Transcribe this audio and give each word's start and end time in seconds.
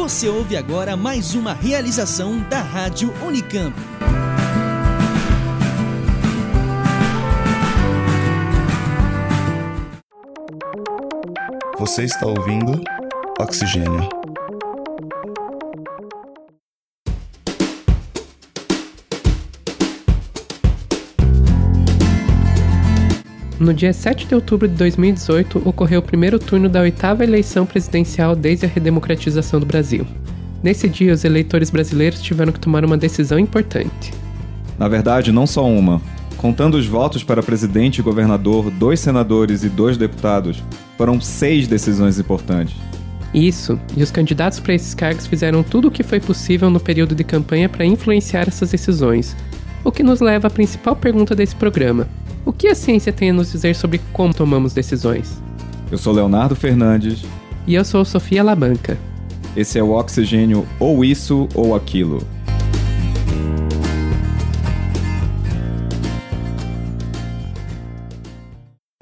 Você 0.00 0.30
ouve 0.30 0.56
agora 0.56 0.96
mais 0.96 1.34
uma 1.34 1.52
realização 1.52 2.38
da 2.48 2.62
Rádio 2.62 3.12
Unicamp. 3.22 3.76
Você 11.78 12.04
está 12.04 12.26
ouvindo 12.26 12.82
Oxigênio. 13.38 14.08
No 23.60 23.74
dia 23.74 23.92
7 23.92 24.26
de 24.26 24.34
outubro 24.34 24.66
de 24.66 24.74
2018, 24.74 25.60
ocorreu 25.68 26.00
o 26.00 26.02
primeiro 26.02 26.38
turno 26.38 26.66
da 26.66 26.80
oitava 26.80 27.24
eleição 27.24 27.66
presidencial 27.66 28.34
desde 28.34 28.64
a 28.64 28.68
redemocratização 28.70 29.60
do 29.60 29.66
Brasil. 29.66 30.06
Nesse 30.62 30.88
dia, 30.88 31.12
os 31.12 31.26
eleitores 31.26 31.68
brasileiros 31.68 32.22
tiveram 32.22 32.52
que 32.52 32.58
tomar 32.58 32.86
uma 32.86 32.96
decisão 32.96 33.38
importante. 33.38 34.14
Na 34.78 34.88
verdade, 34.88 35.30
não 35.30 35.46
só 35.46 35.68
uma. 35.68 36.00
Contando 36.38 36.78
os 36.78 36.86
votos 36.86 37.22
para 37.22 37.42
presidente 37.42 37.98
e 37.98 38.02
governador, 38.02 38.70
dois 38.70 38.98
senadores 38.98 39.62
e 39.62 39.68
dois 39.68 39.98
deputados, 39.98 40.62
foram 40.96 41.20
seis 41.20 41.68
decisões 41.68 42.18
importantes. 42.18 42.74
Isso, 43.34 43.78
e 43.94 44.02
os 44.02 44.10
candidatos 44.10 44.58
para 44.58 44.72
esses 44.72 44.94
cargos 44.94 45.26
fizeram 45.26 45.62
tudo 45.62 45.88
o 45.88 45.90
que 45.90 46.02
foi 46.02 46.18
possível 46.18 46.70
no 46.70 46.80
período 46.80 47.14
de 47.14 47.24
campanha 47.24 47.68
para 47.68 47.84
influenciar 47.84 48.48
essas 48.48 48.70
decisões. 48.70 49.36
O 49.84 49.92
que 49.92 50.02
nos 50.02 50.20
leva 50.20 50.48
à 50.48 50.50
principal 50.50 50.96
pergunta 50.96 51.34
desse 51.34 51.54
programa: 51.54 52.08
o 52.44 52.52
que 52.52 52.68
a 52.68 52.74
ciência 52.74 53.12
tem 53.12 53.30
a 53.30 53.32
nos 53.32 53.52
dizer 53.52 53.74
sobre 53.74 54.00
como 54.12 54.34
tomamos 54.34 54.72
decisões? 54.72 55.42
Eu 55.90 55.98
sou 55.98 56.12
Leonardo 56.12 56.56
Fernandes. 56.56 57.24
E 57.66 57.74
eu 57.74 57.84
sou 57.84 58.04
Sofia 58.04 58.42
Labanca. 58.42 58.98
Esse 59.56 59.78
é 59.78 59.82
o 59.82 59.90
Oxigênio 59.90 60.66
ou 60.78 61.04
Isso 61.04 61.48
ou 61.54 61.74
Aquilo. 61.74 62.26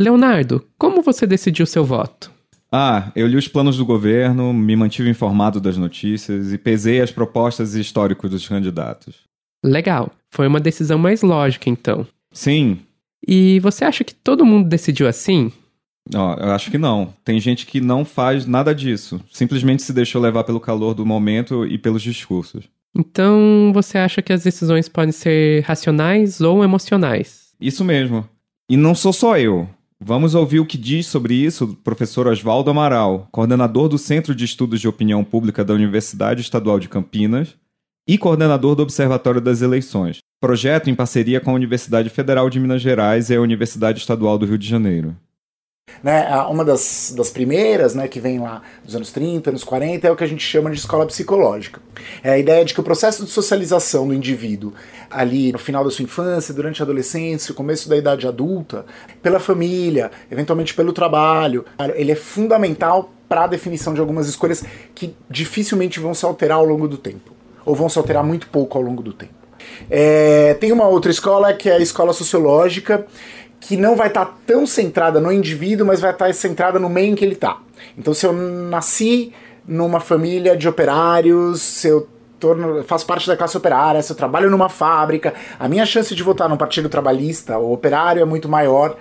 Leonardo, 0.01 0.65
como 0.79 1.03
você 1.03 1.27
decidiu 1.27 1.67
seu 1.67 1.85
voto? 1.85 2.31
Ah, 2.71 3.11
eu 3.17 3.27
li 3.27 3.37
os 3.37 3.49
planos 3.49 3.79
do 3.79 3.85
governo, 3.85 4.53
me 4.53 4.77
mantive 4.77 5.09
informado 5.09 5.61
das 5.61 5.77
notícias 5.77 6.53
e 6.53 6.59
pesei 6.59 7.01
as 7.01 7.11
propostas 7.11 7.75
e 7.75 7.81
históricos 7.81 8.31
dos 8.31 8.47
candidatos. 8.47 9.17
Legal. 9.65 10.13
Foi 10.31 10.47
uma 10.47 10.61
decisão 10.61 10.99
mais 10.99 11.23
lógica, 11.23 11.69
então. 11.69 12.07
Sim, 12.31 12.79
e 13.27 13.61
você 13.61 13.85
acha 13.85 14.05
que 14.05 14.15
todo 14.15 14.45
mundo 14.45 14.69
decidiu 14.69 15.07
assim? 15.07 15.53
Ó, 16.15 16.35
eu 16.35 16.53
acho 16.53 16.71
que 16.71 16.79
não. 16.79 17.13
Tem 17.25 17.39
gente 17.39 17.67
que 17.67 17.81
não 17.81 18.05
faz 18.05 18.47
nada 18.47 18.75
disso. 18.75 19.21
Simplesmente 19.31 19.83
se 19.83 19.93
deixou 19.93 20.21
levar 20.21 20.45
pelo 20.45 20.61
calor 20.61 20.95
do 20.95 21.05
momento 21.05 21.67
e 21.67 21.77
pelos 21.77 22.03
discursos. 22.03 22.65
Então, 22.97 23.71
você 23.75 23.99
acha 23.99 24.23
que 24.23 24.33
as 24.33 24.43
decisões 24.43 24.89
podem 24.89 25.13
ser 25.13 25.63
racionais 25.65 26.41
ou 26.41 26.65
emocionais? 26.65 27.53
Isso 27.61 27.85
mesmo. 27.85 28.27
E 28.69 28.77
não 28.77 28.95
sou 28.95 29.13
só 29.13 29.39
eu. 29.39 29.69
Vamos 30.01 30.35
ouvir 30.35 30.61
o 30.61 30.67
que 30.67 30.79
diz 30.79 31.07
sobre 31.07 31.35
isso 31.35 31.65
o 31.65 31.75
professor 31.75 32.29
Oswaldo 32.29 32.71
Amaral, 32.71 33.29
coordenador 33.33 33.89
do 33.89 33.99
Centro 33.99 34.35
de 34.35 34.45
Estudos 34.45 34.81
de 34.81 34.87
Opinião 34.87 35.25
Pública 35.25 35.65
da 35.65 35.75
Universidade 35.75 36.41
Estadual 36.41 36.79
de 36.79 36.89
Campinas 36.89 37.57
e 38.07 38.17
coordenador 38.17 38.77
do 38.77 38.83
Observatório 38.83 39.41
das 39.41 39.61
Eleições, 39.61 40.19
projeto 40.41 40.89
em 40.89 40.95
parceria 40.95 41.41
com 41.41 41.51
a 41.51 41.55
Universidade 41.55 42.09
Federal 42.11 42.49
de 42.49 42.61
Minas 42.61 42.81
Gerais 42.81 43.31
e 43.31 43.35
a 43.35 43.41
Universidade 43.41 43.99
Estadual 43.99 44.39
do 44.39 44.47
Rio 44.47 44.59
de 44.59 44.69
Janeiro. 44.69 45.17
Né, 46.03 46.31
uma 46.49 46.65
das, 46.65 47.13
das 47.17 47.31
primeiras, 47.31 47.95
né, 47.95 48.07
que 48.07 48.21
vem 48.21 48.39
lá 48.39 48.63
dos 48.85 48.95
anos 48.95 49.11
30, 49.11 49.51
anos 49.51 49.65
40, 49.65 50.07
é 50.07 50.11
o 50.11 50.15
que 50.15 50.23
a 50.23 50.29
gente 50.29 50.45
chama 50.45 50.71
de 50.71 50.79
escola 50.79 51.05
psicológica. 51.07 51.81
É 52.23 52.31
a 52.31 52.39
ideia 52.39 52.65
de 52.65 52.73
que 52.73 52.81
o 52.81 52.85
processo 52.85 53.25
de 53.25 53.31
socialização 53.31 54.07
do 54.07 54.15
indivíduo, 54.15 54.75
ali 55.11 55.51
no 55.51 55.59
final 55.59 55.83
da 55.83 55.91
sua 55.91 56.05
infância, 56.05 56.55
durante 56.55 56.81
a 56.81 56.85
adolescência, 56.85 57.55
começo 57.55 57.89
da 57.89 57.97
idade 57.97 58.29
adulta, 58.29 58.87
pela 59.21 59.41
família, 59.41 60.11
eventualmente 60.31 60.73
pelo 60.73 60.93
trabalho, 60.93 61.65
ele 61.97 62.13
é 62.13 62.17
fundamental 62.17 63.13
para 63.29 63.45
a 63.45 63.47
definição 63.49 63.93
de 63.93 64.01
algumas 64.01 64.29
escolhas 64.29 64.63
que 64.95 65.17
dificilmente 65.29 65.99
vão 65.99 66.15
se 66.15 66.25
alterar 66.25 66.59
ao 66.59 66.65
longo 66.65 66.87
do 66.87 66.97
tempo 66.97 67.33
ou 67.65 67.75
vão 67.75 67.89
se 67.89 67.99
alterar 67.99 68.23
muito 68.23 68.47
pouco 68.49 68.79
ao 68.79 68.85
longo 68.85 69.03
do 69.03 69.13
tempo. 69.13 69.38
É, 69.91 70.55
tem 70.55 70.73
uma 70.73 70.87
outra 70.87 71.11
escola 71.11 71.53
que 71.53 71.69
é 71.69 71.75
a 71.75 71.79
escola 71.79 72.13
sociológica, 72.13 73.07
que 73.61 73.77
não 73.77 73.97
vai 73.97 74.09
estar 74.09 74.27
tá 74.27 74.35
tão 74.47 74.67
centrada 74.67 75.21
no 75.21 75.33
indivíduo, 75.33 75.87
mas 75.87 76.01
vai 76.01 76.13
estar 76.13 76.27
tá 76.27 76.33
centrada 76.33 76.79
no 76.79 76.89
meio 76.89 77.13
em 77.13 77.15
que 77.15 77.25
ele 77.25 77.35
está. 77.35 77.59
Então, 77.97 78.15
se 78.15 78.27
eu 78.27 78.33
nasci 78.33 79.33
numa 79.67 80.01
família 80.01 80.57
de 80.57 80.69
operários, 80.69 81.61
se 81.61 81.89
eu 81.89 82.09
torno, 82.39 82.83
faço 82.85 83.05
parte 83.07 83.27
da 83.27 83.37
classe 83.37 83.57
operária, 83.57 84.01
se 84.01 84.11
eu 84.11 84.17
trabalho 84.17 84.51
numa 84.51 84.69
fábrica, 84.69 85.35
a 85.59 85.69
minha 85.69 85.85
chance 85.85 86.15
de 86.15 86.23
votar 86.23 86.49
num 86.49 86.57
partido 86.57 86.89
trabalhista 86.89 87.59
ou 87.59 87.73
operário 87.73 88.23
é 88.23 88.25
muito 88.25 88.49
maior. 88.49 88.97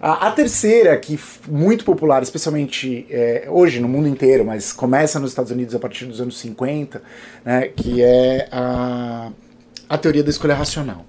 A, 0.00 0.30
terceira, 0.30 0.96
que 0.96 1.18
muito 1.48 1.84
popular, 1.84 2.22
especialmente 2.22 3.06
é, 3.10 3.46
hoje 3.48 3.80
no 3.80 3.88
mundo 3.88 4.06
inteiro, 4.06 4.44
mas 4.44 4.72
começa 4.72 5.18
nos 5.18 5.30
Estados 5.30 5.50
Unidos 5.50 5.74
a 5.74 5.78
partir 5.78 6.04
dos 6.04 6.20
anos 6.20 6.38
50, 6.38 7.02
né, 7.44 7.68
que 7.68 8.02
é 8.02 8.48
a, 8.52 9.30
a 9.88 9.98
teoria 9.98 10.22
da 10.22 10.30
escolha 10.30 10.54
racional. 10.54 11.04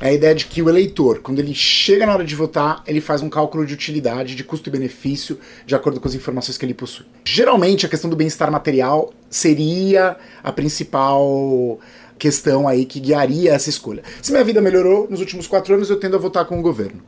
É 0.00 0.10
a 0.10 0.12
ideia 0.12 0.34
de 0.34 0.46
que 0.46 0.62
o 0.62 0.68
eleitor, 0.68 1.20
quando 1.20 1.40
ele 1.40 1.52
chega 1.52 2.06
na 2.06 2.12
hora 2.12 2.24
de 2.24 2.34
votar, 2.34 2.84
ele 2.86 3.00
faz 3.00 3.20
um 3.20 3.28
cálculo 3.28 3.66
de 3.66 3.74
utilidade, 3.74 4.36
de 4.36 4.44
custo 4.44 4.68
e 4.68 4.72
benefício, 4.72 5.38
de 5.66 5.74
acordo 5.74 6.00
com 6.00 6.06
as 6.06 6.14
informações 6.14 6.56
que 6.56 6.64
ele 6.64 6.74
possui. 6.74 7.04
Geralmente, 7.24 7.84
a 7.84 7.88
questão 7.88 8.08
do 8.08 8.14
bem-estar 8.14 8.50
material 8.50 9.12
seria 9.28 10.16
a 10.42 10.52
principal 10.52 11.80
questão 12.16 12.68
aí 12.68 12.84
que 12.84 13.00
guiaria 13.00 13.52
essa 13.52 13.70
escolha. 13.70 14.04
Se 14.22 14.30
minha 14.30 14.44
vida 14.44 14.60
melhorou 14.60 15.08
nos 15.10 15.20
últimos 15.20 15.48
quatro 15.48 15.74
anos, 15.74 15.90
eu 15.90 15.98
tendo 15.98 16.16
a 16.16 16.20
votar 16.20 16.44
com 16.44 16.58
o 16.58 16.62
governo. 16.62 17.02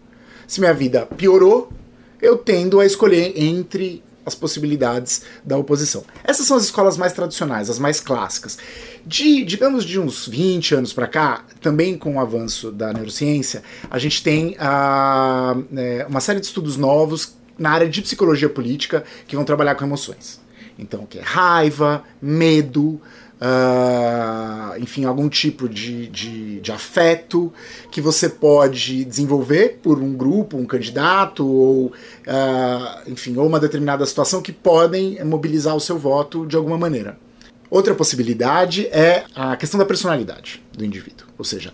Se 0.46 0.58
minha 0.58 0.74
vida 0.74 1.06
piorou, 1.16 1.70
eu 2.20 2.36
tendo 2.36 2.80
a 2.80 2.86
escolher 2.86 3.32
entre 3.36 4.02
as 4.24 4.34
possibilidades 4.34 5.22
da 5.44 5.56
oposição. 5.56 6.04
Essas 6.24 6.46
são 6.46 6.56
as 6.56 6.64
escolas 6.64 6.96
mais 6.96 7.12
tradicionais, 7.12 7.70
as 7.70 7.78
mais 7.78 8.00
clássicas. 8.00 8.58
De, 9.06 9.44
digamos, 9.44 9.84
de 9.84 9.98
uns 9.98 10.26
20 10.26 10.74
anos 10.74 10.92
para 10.92 11.06
cá, 11.06 11.44
também 11.60 11.96
com 11.96 12.16
o 12.16 12.20
avanço 12.20 12.70
da 12.70 12.92
neurociência, 12.92 13.62
a 13.90 13.98
gente 13.98 14.22
tem 14.22 14.56
é, 14.58 16.06
uma 16.08 16.20
série 16.20 16.40
de 16.40 16.46
estudos 16.46 16.76
novos 16.76 17.34
na 17.58 17.70
área 17.70 17.88
de 17.88 18.00
psicologia 18.02 18.48
política 18.48 19.04
que 19.26 19.36
vão 19.36 19.44
trabalhar 19.44 19.74
com 19.74 19.84
emoções. 19.84 20.40
Então, 20.78 21.04
que 21.04 21.18
é 21.18 21.22
raiva, 21.22 22.02
medo, 22.22 23.00
uh, 23.40 24.78
enfim, 24.78 25.04
algum 25.04 25.28
tipo 25.28 25.68
de, 25.68 26.06
de, 26.08 26.60
de, 26.60 26.72
afeto 26.72 27.52
que 27.90 28.00
você 28.00 28.28
pode 28.28 29.04
desenvolver 29.04 29.78
por 29.82 29.98
um 29.98 30.14
grupo, 30.14 30.56
um 30.56 30.66
candidato, 30.66 31.46
ou, 31.46 31.86
uh, 31.86 33.10
enfim, 33.10 33.36
ou 33.36 33.46
uma 33.46 33.58
determinada 33.58 34.04
situação 34.04 34.42
que 34.42 34.52
podem 34.52 35.22
mobilizar 35.24 35.74
o 35.74 35.80
seu 35.80 35.98
voto 35.98 36.46
de 36.46 36.56
alguma 36.56 36.76
maneira. 36.76 37.18
Outra 37.70 37.94
possibilidade 37.94 38.86
é 38.88 39.24
a 39.34 39.56
questão 39.56 39.78
da 39.78 39.86
personalidade 39.86 40.60
do 40.76 40.84
indivíduo. 40.84 41.28
Ou 41.38 41.44
seja, 41.44 41.72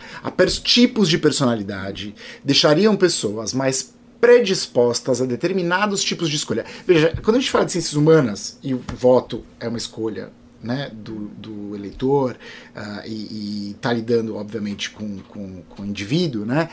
tipos 0.62 1.08
de 1.08 1.16
personalidade 1.16 2.14
deixariam 2.44 2.94
pessoas 2.94 3.54
mais 3.54 3.94
predispostas 4.20 5.22
a 5.22 5.24
determinados 5.24 6.02
tipos 6.02 6.28
de 6.28 6.36
escolha. 6.36 6.66
Veja, 6.86 7.14
quando 7.22 7.36
a 7.36 7.40
gente 7.40 7.50
fala 7.50 7.64
de 7.64 7.72
ciências 7.72 7.94
humanas 7.94 8.58
e 8.62 8.74
o 8.74 8.82
voto 8.98 9.42
é 9.58 9.68
uma 9.68 9.78
escolha 9.78 10.30
né, 10.62 10.90
do, 10.92 11.28
do 11.36 11.76
eleitor 11.76 12.36
uh, 12.74 13.06
e 13.06 13.72
está 13.76 13.92
lidando, 13.92 14.36
obviamente, 14.36 14.90
com, 14.90 15.18
com, 15.28 15.62
com 15.68 15.82
o 15.82 15.86
indivíduo, 15.86 16.44
né, 16.44 16.68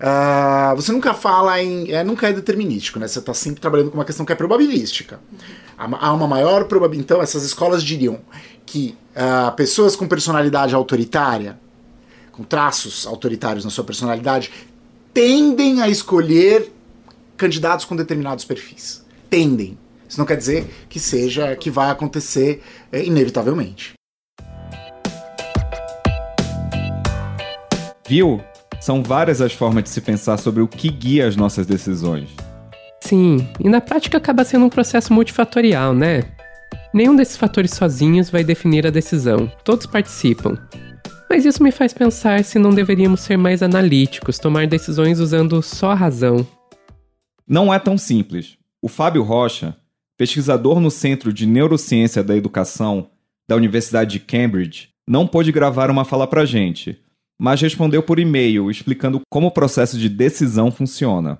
uh, 0.00 0.76
você 0.76 0.92
nunca 0.92 1.14
fala 1.14 1.62
em. 1.62 1.90
É, 1.90 2.04
nunca 2.04 2.28
é 2.28 2.32
determinístico, 2.32 2.98
né, 2.98 3.08
você 3.08 3.18
está 3.18 3.32
sempre 3.32 3.60
trabalhando 3.60 3.90
com 3.90 3.98
uma 3.98 4.04
questão 4.04 4.26
que 4.26 4.32
é 4.32 4.36
probabilística. 4.36 5.20
Há 5.76 6.12
uma 6.12 6.26
maior 6.26 6.64
probabilidade. 6.64 7.04
Então, 7.04 7.22
essas 7.22 7.44
escolas 7.44 7.84
diriam 7.84 8.20
que 8.66 8.96
uh, 9.14 9.54
pessoas 9.54 9.94
com 9.94 10.08
personalidade 10.08 10.74
autoritária, 10.74 11.58
com 12.32 12.42
traços 12.42 13.06
autoritários 13.06 13.64
na 13.64 13.70
sua 13.70 13.84
personalidade, 13.84 14.50
tendem 15.14 15.80
a 15.80 15.88
escolher 15.88 16.72
candidatos 17.36 17.84
com 17.84 17.96
determinados 17.96 18.44
perfis. 18.44 19.04
Tendem. 19.30 19.78
Isso 20.08 20.18
não 20.18 20.26
quer 20.26 20.36
dizer 20.36 20.66
que 20.88 20.98
seja 20.98 21.54
que 21.54 21.70
vai 21.70 21.90
acontecer 21.90 22.62
é, 22.90 23.04
inevitavelmente. 23.04 23.92
Viu? 28.08 28.40
São 28.80 29.02
várias 29.02 29.40
as 29.40 29.52
formas 29.52 29.84
de 29.84 29.90
se 29.90 30.00
pensar 30.00 30.38
sobre 30.38 30.62
o 30.62 30.68
que 30.68 30.88
guia 30.88 31.28
as 31.28 31.36
nossas 31.36 31.66
decisões. 31.66 32.30
Sim, 33.02 33.46
e 33.60 33.68
na 33.68 33.80
prática 33.80 34.16
acaba 34.18 34.44
sendo 34.44 34.64
um 34.64 34.70
processo 34.70 35.12
multifatorial, 35.12 35.92
né? 35.92 36.22
Nenhum 36.94 37.14
desses 37.14 37.36
fatores 37.36 37.72
sozinhos 37.72 38.30
vai 38.30 38.42
definir 38.42 38.86
a 38.86 38.90
decisão, 38.90 39.50
todos 39.62 39.84
participam. 39.84 40.56
Mas 41.28 41.44
isso 41.44 41.62
me 41.62 41.70
faz 41.70 41.92
pensar 41.92 42.42
se 42.44 42.58
não 42.58 42.70
deveríamos 42.70 43.20
ser 43.20 43.36
mais 43.36 43.62
analíticos, 43.62 44.38
tomar 44.38 44.66
decisões 44.66 45.20
usando 45.20 45.62
só 45.62 45.90
a 45.90 45.94
razão. 45.94 46.46
Não 47.46 47.72
é 47.72 47.78
tão 47.78 47.98
simples. 47.98 48.56
O 48.80 48.88
Fábio 48.88 49.22
Rocha, 49.22 49.76
pesquisador 50.18 50.80
no 50.80 50.90
Centro 50.90 51.32
de 51.32 51.46
Neurociência 51.46 52.24
da 52.24 52.36
Educação, 52.36 53.08
da 53.48 53.54
Universidade 53.54 54.10
de 54.10 54.20
Cambridge, 54.20 54.88
não 55.06 55.26
pôde 55.26 55.52
gravar 55.52 55.90
uma 55.90 56.04
fala 56.04 56.26
pra 56.26 56.44
gente, 56.44 56.98
mas 57.38 57.60
respondeu 57.60 58.02
por 58.02 58.18
e-mail 58.18 58.68
explicando 58.68 59.20
como 59.30 59.46
o 59.46 59.50
processo 59.52 59.96
de 59.96 60.08
decisão 60.08 60.72
funciona. 60.72 61.38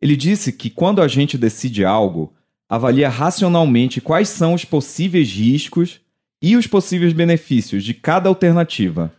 Ele 0.00 0.16
disse 0.16 0.52
que 0.52 0.70
quando 0.70 1.02
a 1.02 1.08
gente 1.08 1.36
decide 1.36 1.84
algo, 1.84 2.32
avalia 2.68 3.08
racionalmente 3.08 4.00
quais 4.00 4.28
são 4.28 4.54
os 4.54 4.64
possíveis 4.64 5.28
riscos 5.28 6.00
e 6.40 6.56
os 6.56 6.66
possíveis 6.66 7.12
benefícios 7.12 7.84
de 7.84 7.92
cada 7.92 8.28
alternativa. 8.28 9.12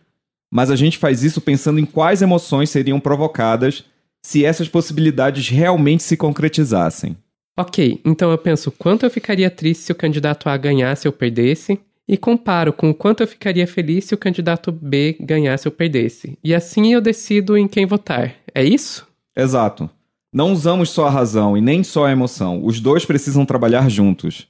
Mas 0.50 0.70
a 0.70 0.76
gente 0.76 0.96
faz 0.96 1.22
isso 1.22 1.42
pensando 1.42 1.78
em 1.78 1.84
quais 1.84 2.22
emoções 2.22 2.70
seriam 2.70 2.98
provocadas 2.98 3.84
se 4.22 4.44
essas 4.44 4.68
possibilidades 4.68 5.48
realmente 5.48 6.02
se 6.02 6.16
concretizassem. 6.16 7.16
Ok, 7.56 8.00
então 8.04 8.30
eu 8.30 8.38
penso 8.38 8.72
quanto 8.72 9.06
eu 9.06 9.10
ficaria 9.10 9.48
triste 9.48 9.84
se 9.84 9.92
o 9.92 9.94
candidato 9.94 10.48
A 10.48 10.56
ganhasse 10.56 11.06
ou 11.06 11.12
perdesse, 11.12 11.78
e 12.06 12.16
comparo 12.16 12.72
com 12.72 12.90
o 12.90 12.94
quanto 12.94 13.22
eu 13.22 13.26
ficaria 13.26 13.66
feliz 13.66 14.04
se 14.04 14.14
o 14.14 14.18
candidato 14.18 14.70
B 14.70 15.16
ganhasse 15.20 15.66
ou 15.66 15.72
perdesse. 15.72 16.38
E 16.44 16.54
assim 16.54 16.92
eu 16.92 17.00
decido 17.00 17.56
em 17.56 17.66
quem 17.66 17.86
votar. 17.86 18.34
É 18.54 18.62
isso? 18.62 19.06
Exato. 19.36 19.88
Não 20.32 20.52
usamos 20.52 20.90
só 20.90 21.06
a 21.06 21.10
razão 21.10 21.56
e 21.56 21.60
nem 21.60 21.82
só 21.82 22.06
a 22.06 22.12
emoção. 22.12 22.64
Os 22.64 22.80
dois 22.80 23.04
precisam 23.04 23.46
trabalhar 23.46 23.88
juntos. 23.88 24.48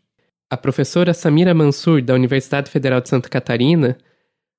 A 0.50 0.56
professora 0.56 1.14
Samira 1.14 1.54
Mansur, 1.54 2.02
da 2.02 2.14
Universidade 2.14 2.70
Federal 2.70 3.00
de 3.00 3.08
Santa 3.08 3.28
Catarina, 3.28 3.96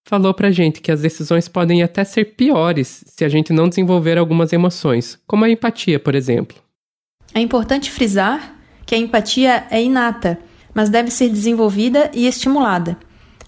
falou 0.07 0.33
pra 0.33 0.51
gente 0.51 0.81
que 0.81 0.91
as 0.91 1.01
decisões 1.01 1.47
podem 1.47 1.81
até 1.81 2.03
ser 2.03 2.35
piores 2.35 3.03
se 3.07 3.25
a 3.25 3.29
gente 3.29 3.51
não 3.51 3.67
desenvolver 3.67 4.17
algumas 4.17 4.53
emoções, 4.53 5.19
como 5.25 5.45
a 5.45 5.49
empatia, 5.49 5.99
por 5.99 6.15
exemplo. 6.15 6.57
É 7.35 7.39
importante 7.39 7.91
frisar 7.91 8.55
que 8.83 8.95
a 8.95 8.97
empatia 8.97 9.67
é 9.69 9.83
inata 9.83 10.39
mas 10.75 10.89
deve 10.89 11.09
ser 11.09 11.29
desenvolvida 11.29 12.11
e 12.13 12.27
estimulada. 12.27 12.97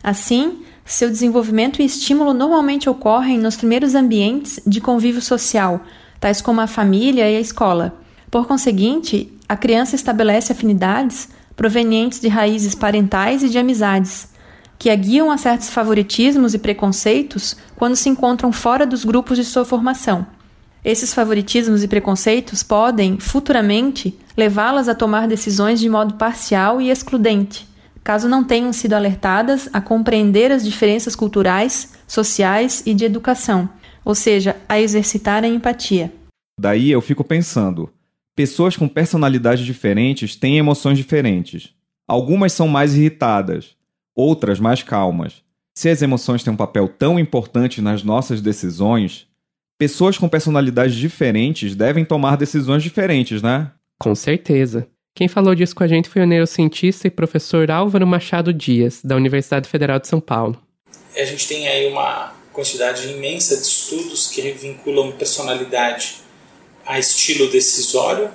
Assim, 0.02 0.64
seu 0.86 1.10
desenvolvimento 1.10 1.82
e 1.82 1.86
estímulo 1.86 2.34
normalmente 2.34 2.90
ocorrem 2.90 3.38
nos 3.38 3.58
primeiros 3.58 3.94
ambientes 3.94 4.62
de 4.66 4.80
convívio 4.80 5.22
social, 5.22 5.82
tais 6.22 6.42
como 6.42 6.62
a 6.62 6.68
família 6.68 7.30
e 7.30 7.36
a 7.36 7.42
escola. 7.42 8.00
Por 8.32 8.48
conseguinte, 8.48 9.34
a 9.50 9.58
criança 9.58 9.96
estabelece 9.96 10.54
afinidades 10.54 11.28
provenientes 11.54 12.22
de 12.22 12.30
raízes 12.30 12.74
parentais 12.74 13.44
e 13.44 13.50
de 13.50 13.58
amizades, 13.58 14.30
que 14.80 14.90
a 14.90 14.96
guiam 14.96 15.30
a 15.30 15.38
certos 15.38 15.70
favoritismos 15.70 16.54
e 16.54 16.60
preconceitos 16.60 17.58
quando 17.76 17.96
se 17.98 18.08
encontram 18.08 18.54
fora 18.54 18.86
dos 18.86 19.04
grupos 19.04 19.38
de 19.38 19.44
sua 19.44 19.66
formação. 19.66 20.26
Esses 20.88 21.14
favoritismos 21.14 21.84
e 21.84 21.88
preconceitos 21.90 22.64
podem, 22.64 23.20
futuramente, 23.20 24.18
levá-las 24.38 24.88
a 24.88 24.96
tomar 24.96 25.28
decisões 25.28 25.82
de 25.82 25.90
modo 25.90 26.14
parcial 26.14 26.82
e 26.82 26.90
excludente, 26.90 27.68
caso 28.06 28.30
não 28.30 28.42
tenham 28.42 28.72
sido 28.72 28.94
alertadas 28.94 29.68
a 29.74 29.82
compreender 29.82 30.50
as 30.50 30.64
diferenças 30.64 31.14
culturais, 31.14 31.94
sociais 32.08 32.84
e 32.86 32.94
de 32.94 33.04
educação, 33.04 33.70
ou 34.06 34.16
seja, 34.16 34.56
a 34.70 34.80
exercitar 34.80 35.44
a 35.44 35.48
empatia. 35.50 36.10
Daí 36.58 36.90
eu 36.90 37.02
fico 37.02 37.22
pensando: 37.22 37.90
pessoas 38.34 38.78
com 38.78 38.88
personalidades 38.88 39.66
diferentes 39.66 40.38
têm 40.38 40.58
emoções 40.58 40.98
diferentes. 40.98 41.74
Algumas 42.08 42.54
são 42.54 42.70
mais 42.70 42.96
irritadas, 42.96 43.76
outras 44.16 44.58
mais 44.58 44.84
calmas. 44.84 45.44
Se 45.78 45.90
as 45.90 46.02
emoções 46.02 46.46
têm 46.46 46.54
um 46.54 46.56
papel 46.58 46.88
tão 46.88 47.20
importante 47.20 47.82
nas 47.82 48.04
nossas 48.04 48.40
decisões, 48.40 49.28
pessoas 49.78 50.18
com 50.18 50.28
personalidades 50.28 50.96
diferentes 50.96 51.76
devem 51.76 52.04
tomar 52.04 52.36
decisões 52.36 52.82
diferentes, 52.82 53.42
né? 53.42 53.72
Com 54.00 54.16
certeza. 54.16 54.88
Quem 55.16 55.28
falou 55.28 55.56
disso 55.56 55.76
com 55.76 55.84
a 55.84 55.88
gente 55.88 56.10
foi 56.10 56.22
o 56.22 56.28
neurocientista 56.28 57.08
e 57.08 57.12
professor 57.12 57.70
Álvaro 57.72 58.06
Machado 58.06 58.54
Dias, 58.54 59.02
da 59.04 59.16
Universidade 59.16 59.68
Federal 59.68 60.00
de 60.00 60.08
São 60.08 60.20
Paulo. 60.20 60.62
A 61.16 61.26
gente 61.26 61.48
tem 61.48 61.68
aí 61.68 61.88
uma 61.88 62.34
quantidade 62.54 63.08
imensa 63.08 63.56
de 63.56 63.64
estudos 63.64 64.28
que 64.28 64.52
vinculam 64.52 65.12
personalidade 65.14 66.18
a 66.86 67.00
estilo 67.00 67.50
decisório. 67.50 68.30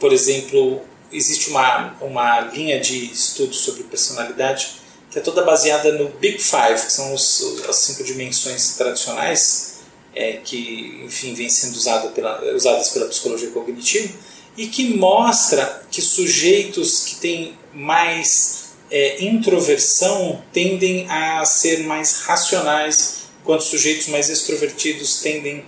Por 0.00 0.12
exemplo, 0.12 0.80
existe 1.12 1.50
uma, 1.50 1.94
uma 2.00 2.40
linha 2.40 2.80
de 2.80 3.04
estudos 3.04 3.60
sobre 3.60 3.84
personalidade 3.84 4.80
que 5.10 5.18
é 5.18 5.22
toda 5.22 5.42
baseada 5.44 5.92
no 5.92 6.08
Big 6.08 6.38
Five, 6.38 6.86
que 6.86 6.92
são 6.92 7.12
os, 7.12 7.64
as 7.68 7.76
cinco 7.76 8.04
dimensões 8.04 8.76
tradicionais 8.76 9.79
é, 10.14 10.34
que, 10.44 11.02
enfim, 11.04 11.34
vêm 11.34 11.48
sendo 11.48 11.76
usada 11.76 12.08
pela, 12.08 12.54
usadas 12.54 12.88
pela 12.90 13.06
psicologia 13.06 13.50
cognitiva 13.50 14.12
e 14.56 14.66
que 14.66 14.96
mostra 14.96 15.82
que 15.90 16.02
sujeitos 16.02 17.04
que 17.04 17.16
têm 17.16 17.54
mais 17.72 18.70
é, 18.90 19.24
introversão 19.24 20.42
tendem 20.52 21.08
a 21.08 21.44
ser 21.44 21.84
mais 21.84 22.22
racionais, 22.22 23.24
enquanto 23.40 23.62
sujeitos 23.62 24.08
mais 24.08 24.28
extrovertidos 24.28 25.20
tendem 25.20 25.64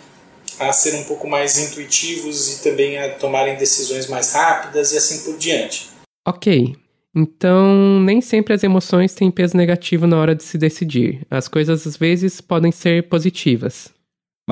a 0.59 0.73
ser 0.73 0.95
um 0.97 1.05
pouco 1.05 1.29
mais 1.29 1.59
intuitivos 1.59 2.55
e 2.55 2.63
também 2.63 2.99
a 2.99 3.11
tomarem 3.15 3.57
decisões 3.57 4.07
mais 4.09 4.33
rápidas 4.33 4.93
e 4.93 4.99
assim 4.99 5.25
por 5.25 5.39
diante. 5.39 5.89
Ok, 6.27 6.77
então, 7.15 8.01
nem 8.01 8.21
sempre 8.21 8.55
as 8.55 8.63
emoções 8.63 9.15
têm 9.15 9.31
peso 9.31 9.57
negativo 9.57 10.07
na 10.07 10.19
hora 10.19 10.35
de 10.35 10.43
se 10.43 10.57
decidir. 10.57 11.27
As 11.31 11.47
coisas 11.47 11.87
às 11.87 11.97
vezes 11.97 12.41
podem 12.41 12.73
ser 12.73 13.09
positivas. 13.09 13.91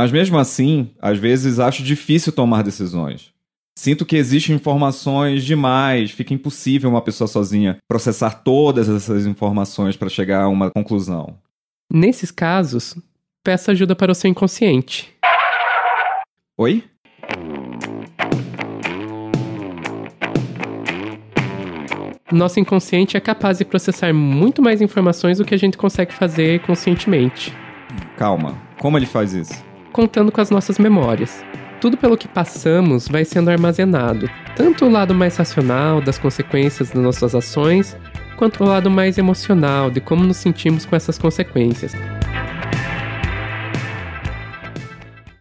Mas 0.00 0.10
mesmo 0.10 0.38
assim, 0.38 0.88
às 0.98 1.18
vezes 1.18 1.58
acho 1.58 1.82
difícil 1.82 2.32
tomar 2.32 2.62
decisões. 2.62 3.34
Sinto 3.76 4.06
que 4.06 4.16
existem 4.16 4.56
informações 4.56 5.44
demais, 5.44 6.10
fica 6.10 6.32
impossível 6.32 6.88
uma 6.88 7.02
pessoa 7.02 7.28
sozinha 7.28 7.76
processar 7.86 8.30
todas 8.42 8.88
essas 8.88 9.26
informações 9.26 9.98
para 9.98 10.08
chegar 10.08 10.44
a 10.44 10.48
uma 10.48 10.70
conclusão. 10.70 11.36
Nesses 11.92 12.30
casos, 12.30 12.96
peça 13.44 13.72
ajuda 13.72 13.94
para 13.94 14.10
o 14.10 14.14
seu 14.14 14.30
inconsciente. 14.30 15.12
Oi? 16.56 16.82
Nosso 22.32 22.58
inconsciente 22.58 23.18
é 23.18 23.20
capaz 23.20 23.58
de 23.58 23.66
processar 23.66 24.14
muito 24.14 24.62
mais 24.62 24.80
informações 24.80 25.36
do 25.36 25.44
que 25.44 25.54
a 25.54 25.58
gente 25.58 25.76
consegue 25.76 26.14
fazer 26.14 26.62
conscientemente. 26.62 27.54
Calma, 28.16 28.56
como 28.78 28.96
ele 28.96 29.04
faz 29.04 29.34
isso? 29.34 29.69
Contando 29.92 30.30
com 30.30 30.40
as 30.40 30.50
nossas 30.50 30.78
memórias. 30.78 31.44
Tudo 31.80 31.96
pelo 31.96 32.16
que 32.16 32.28
passamos 32.28 33.08
vai 33.08 33.24
sendo 33.24 33.50
armazenado, 33.50 34.30
tanto 34.54 34.84
o 34.84 34.90
lado 34.90 35.14
mais 35.14 35.36
racional 35.36 36.00
das 36.00 36.18
consequências 36.18 36.90
das 36.90 37.02
nossas 37.02 37.34
ações, 37.34 37.96
quanto 38.36 38.62
o 38.62 38.66
lado 38.66 38.90
mais 38.90 39.18
emocional 39.18 39.90
de 39.90 40.00
como 40.00 40.24
nos 40.24 40.36
sentimos 40.36 40.84
com 40.84 40.94
essas 40.94 41.18
consequências. 41.18 41.92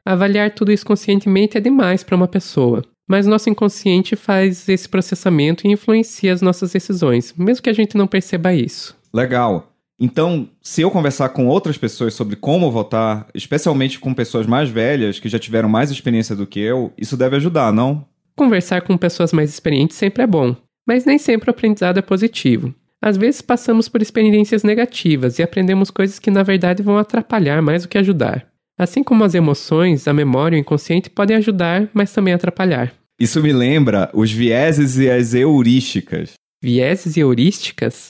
Avaliar 0.05 0.51
tudo 0.51 0.71
isso 0.71 0.85
conscientemente 0.85 1.57
é 1.57 1.61
demais 1.61 2.03
para 2.03 2.15
uma 2.15 2.27
pessoa, 2.27 2.83
mas 3.07 3.27
nosso 3.27 3.49
inconsciente 3.49 4.15
faz 4.15 4.67
esse 4.67 4.89
processamento 4.89 5.67
e 5.67 5.71
influencia 5.71 6.33
as 6.33 6.41
nossas 6.41 6.71
decisões, 6.71 7.33
mesmo 7.37 7.61
que 7.61 7.69
a 7.69 7.73
gente 7.73 7.95
não 7.95 8.07
perceba 8.07 8.53
isso. 8.53 8.97
Legal. 9.13 9.71
Então, 9.99 10.47
se 10.61 10.81
eu 10.81 10.89
conversar 10.89 11.29
com 11.29 11.47
outras 11.47 11.77
pessoas 11.77 12.13
sobre 12.13 12.35
como 12.35 12.71
votar, 12.71 13.27
especialmente 13.35 13.99
com 13.99 14.13
pessoas 14.13 14.47
mais 14.47 14.69
velhas 14.69 15.19
que 15.19 15.27
já 15.27 15.37
tiveram 15.37 15.67
mais 15.67 15.91
experiência 15.91 16.35
do 16.35 16.47
que 16.47 16.59
eu, 16.59 16.93
isso 16.97 17.17
deve 17.17 17.35
ajudar, 17.35 17.73
não? 17.73 18.05
Conversar 18.35 18.81
com 18.83 18.95
pessoas 18.97 19.33
mais 19.33 19.49
experientes 19.49 19.97
sempre 19.97 20.23
é 20.23 20.27
bom, 20.27 20.55
mas 20.87 21.03
nem 21.03 21.17
sempre 21.17 21.49
o 21.49 21.51
aprendizado 21.51 21.97
é 21.99 22.01
positivo. 22.01 22.73
Às 23.01 23.17
vezes 23.17 23.41
passamos 23.41 23.89
por 23.89 24.01
experiências 24.01 24.63
negativas 24.63 25.39
e 25.39 25.43
aprendemos 25.43 25.91
coisas 25.91 26.19
que 26.19 26.31
na 26.31 26.43
verdade 26.43 26.83
vão 26.83 26.97
atrapalhar 26.97 27.61
mais 27.61 27.83
do 27.83 27.89
que 27.89 27.97
ajudar. 27.97 28.47
Assim 28.77 29.03
como 29.03 29.25
as 29.25 29.35
emoções, 29.35 30.07
a 30.07 30.13
memória 30.13 30.55
e 30.55 30.59
o 30.59 30.61
inconsciente 30.61 31.09
podem 31.09 31.35
ajudar, 31.35 31.89
mas 31.93 32.13
também 32.13 32.33
atrapalhar. 32.33 32.93
Isso 33.19 33.41
me 33.43 33.51
lembra 33.51 34.09
os 34.13 34.31
vieses 34.31 34.97
e 34.97 35.09
as 35.09 35.33
heurísticas. 35.33 36.33
Vieses 36.63 37.17
e 37.17 37.19
heurísticas? 37.19 38.09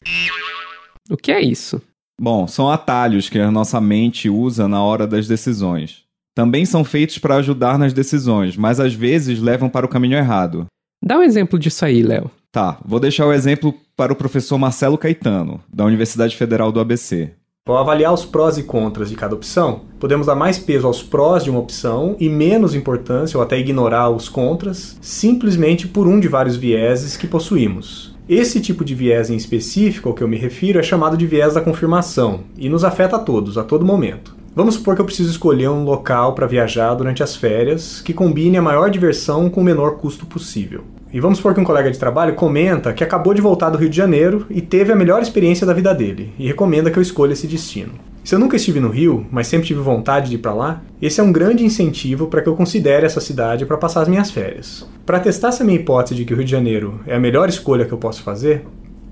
O 1.09 1.17
que 1.17 1.31
é 1.31 1.41
isso? 1.41 1.81
Bom, 2.21 2.47
são 2.47 2.69
atalhos 2.69 3.29
que 3.29 3.39
a 3.39 3.49
nossa 3.49 3.81
mente 3.81 4.29
usa 4.29 4.67
na 4.67 4.83
hora 4.83 5.07
das 5.07 5.27
decisões. 5.27 6.03
Também 6.35 6.65
são 6.65 6.83
feitos 6.83 7.17
para 7.17 7.37
ajudar 7.37 7.79
nas 7.79 7.93
decisões, 7.93 8.55
mas 8.55 8.79
às 8.79 8.93
vezes 8.93 9.39
levam 9.39 9.69
para 9.69 9.85
o 9.85 9.89
caminho 9.89 10.17
errado. 10.17 10.67
Dá 11.03 11.17
um 11.17 11.23
exemplo 11.23 11.57
disso 11.57 11.83
aí, 11.83 12.03
Léo. 12.03 12.29
Tá, 12.51 12.77
vou 12.85 12.99
deixar 12.99 13.25
o 13.25 13.33
exemplo 13.33 13.73
para 13.95 14.13
o 14.13 14.15
professor 14.15 14.57
Marcelo 14.57 14.97
Caetano, 14.97 15.61
da 15.73 15.85
Universidade 15.85 16.35
Federal 16.35 16.71
do 16.71 16.79
ABC. 16.79 17.31
Ao 17.67 17.77
avaliar 17.77 18.13
os 18.13 18.25
prós 18.25 18.57
e 18.57 18.63
contras 18.63 19.09
de 19.09 19.15
cada 19.15 19.35
opção, 19.35 19.81
podemos 19.99 20.27
dar 20.27 20.35
mais 20.35 20.57
peso 20.57 20.87
aos 20.87 21.03
prós 21.03 21.43
de 21.43 21.49
uma 21.49 21.59
opção 21.59 22.15
e 22.19 22.27
menos 22.27 22.73
importância 22.73 23.37
ou 23.37 23.43
até 23.43 23.59
ignorar 23.59 24.09
os 24.09 24.27
contras, 24.27 24.97
simplesmente 25.01 25.87
por 25.87 26.07
um 26.07 26.19
de 26.19 26.27
vários 26.27 26.55
vieses 26.55 27.15
que 27.15 27.27
possuímos. 27.27 28.15
Esse 28.29 28.61
tipo 28.61 28.85
de 28.85 28.93
viés 28.93 29.31
em 29.31 29.35
específico 29.35 30.07
ao 30.07 30.13
que 30.13 30.21
eu 30.21 30.27
me 30.27 30.37
refiro 30.37 30.77
é 30.77 30.83
chamado 30.83 31.17
de 31.17 31.25
viés 31.25 31.55
da 31.55 31.61
confirmação 31.61 32.41
e 32.55 32.69
nos 32.69 32.83
afeta 32.83 33.15
a 33.15 33.19
todos, 33.19 33.57
a 33.57 33.63
todo 33.63 33.83
momento. 33.83 34.35
Vamos 34.55 34.75
supor 34.75 34.93
que 34.93 35.01
eu 35.01 35.05
preciso 35.05 35.31
escolher 35.31 35.67
um 35.67 35.83
local 35.83 36.35
para 36.35 36.45
viajar 36.45 36.93
durante 36.93 37.23
as 37.23 37.35
férias 37.35 38.01
que 38.01 38.13
combine 38.13 38.55
a 38.55 38.61
maior 38.61 38.91
diversão 38.91 39.49
com 39.49 39.61
o 39.61 39.63
menor 39.63 39.97
custo 39.97 40.27
possível. 40.27 40.83
E 41.11 41.19
vamos 41.19 41.37
supor 41.39 41.55
que 41.55 41.59
um 41.59 41.63
colega 41.63 41.89
de 41.89 41.97
trabalho 41.97 42.35
comenta 42.35 42.93
que 42.93 43.03
acabou 43.03 43.33
de 43.33 43.41
voltar 43.41 43.71
do 43.71 43.77
Rio 43.79 43.89
de 43.89 43.97
Janeiro 43.97 44.45
e 44.49 44.61
teve 44.61 44.93
a 44.93 44.95
melhor 44.95 45.21
experiência 45.21 45.65
da 45.65 45.73
vida 45.73 45.93
dele 45.93 46.31
e 46.37 46.45
recomenda 46.45 46.91
que 46.91 46.99
eu 46.99 47.01
escolha 47.01 47.33
esse 47.33 47.47
destino. 47.47 47.93
Se 48.23 48.35
eu 48.35 48.39
nunca 48.39 48.57
estive 48.57 48.79
no 48.79 48.89
Rio, 48.89 49.25
mas 49.31 49.47
sempre 49.47 49.65
tive 49.65 49.79
vontade 49.79 50.29
de 50.29 50.35
ir 50.35 50.37
para 50.37 50.53
lá, 50.53 50.83
esse 51.01 51.19
é 51.19 51.23
um 51.23 51.31
grande 51.31 51.65
incentivo 51.65 52.27
para 52.27 52.43
que 52.43 52.49
eu 52.49 52.55
considere 52.55 53.07
essa 53.07 53.19
cidade 53.19 53.65
para 53.65 53.77
passar 53.77 54.01
as 54.01 54.07
minhas 54.07 54.29
férias. 54.29 54.87
Para 55.03 55.19
testar 55.19 55.47
essa 55.47 55.63
minha 55.63 55.79
hipótese 55.79 56.13
de 56.13 56.25
que 56.25 56.33
o 56.33 56.37
Rio 56.37 56.45
de 56.45 56.51
Janeiro 56.51 56.99
é 57.07 57.15
a 57.15 57.19
melhor 57.19 57.49
escolha 57.49 57.85
que 57.85 57.91
eu 57.91 57.97
posso 57.97 58.21
fazer, 58.21 58.63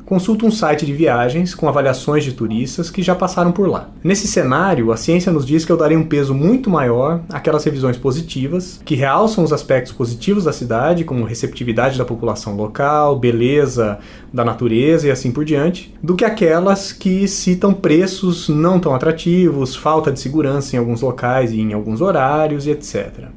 consulta 0.07 0.45
um 0.45 0.51
site 0.51 0.85
de 0.85 0.93
viagens 0.93 1.53
com 1.53 1.67
avaliações 1.67 2.23
de 2.23 2.31
turistas 2.31 2.89
que 2.89 3.03
já 3.03 3.13
passaram 3.13 3.51
por 3.51 3.67
lá. 3.67 3.89
Nesse 4.01 4.25
cenário, 4.25 4.93
a 4.93 4.95
ciência 4.95 5.33
nos 5.33 5.45
diz 5.45 5.65
que 5.65 5.71
eu 5.71 5.75
darei 5.75 5.97
um 5.97 6.05
peso 6.05 6.33
muito 6.33 6.69
maior 6.69 7.19
àquelas 7.29 7.65
revisões 7.65 7.97
positivas, 7.97 8.79
que 8.85 8.95
realçam 8.95 9.43
os 9.43 9.51
aspectos 9.51 9.91
positivos 9.91 10.45
da 10.45 10.53
cidade, 10.53 11.03
como 11.03 11.25
receptividade 11.25 11.97
da 11.97 12.05
população 12.05 12.55
local, 12.55 13.19
beleza 13.19 13.99
da 14.31 14.45
natureza 14.45 15.09
e 15.09 15.11
assim 15.11 15.29
por 15.29 15.43
diante, 15.43 15.93
do 16.01 16.15
que 16.15 16.23
aquelas 16.23 16.93
que 16.93 17.27
citam 17.27 17.73
preços 17.73 18.47
não 18.47 18.79
tão 18.79 18.95
atrativos, 18.95 19.75
falta 19.75 20.09
de 20.09 20.21
segurança 20.21 20.77
em 20.77 20.79
alguns 20.79 21.01
locais 21.01 21.51
e 21.51 21.59
em 21.59 21.73
alguns 21.73 21.99
horários 21.99 22.65
e 22.65 22.71
etc. 22.71 23.27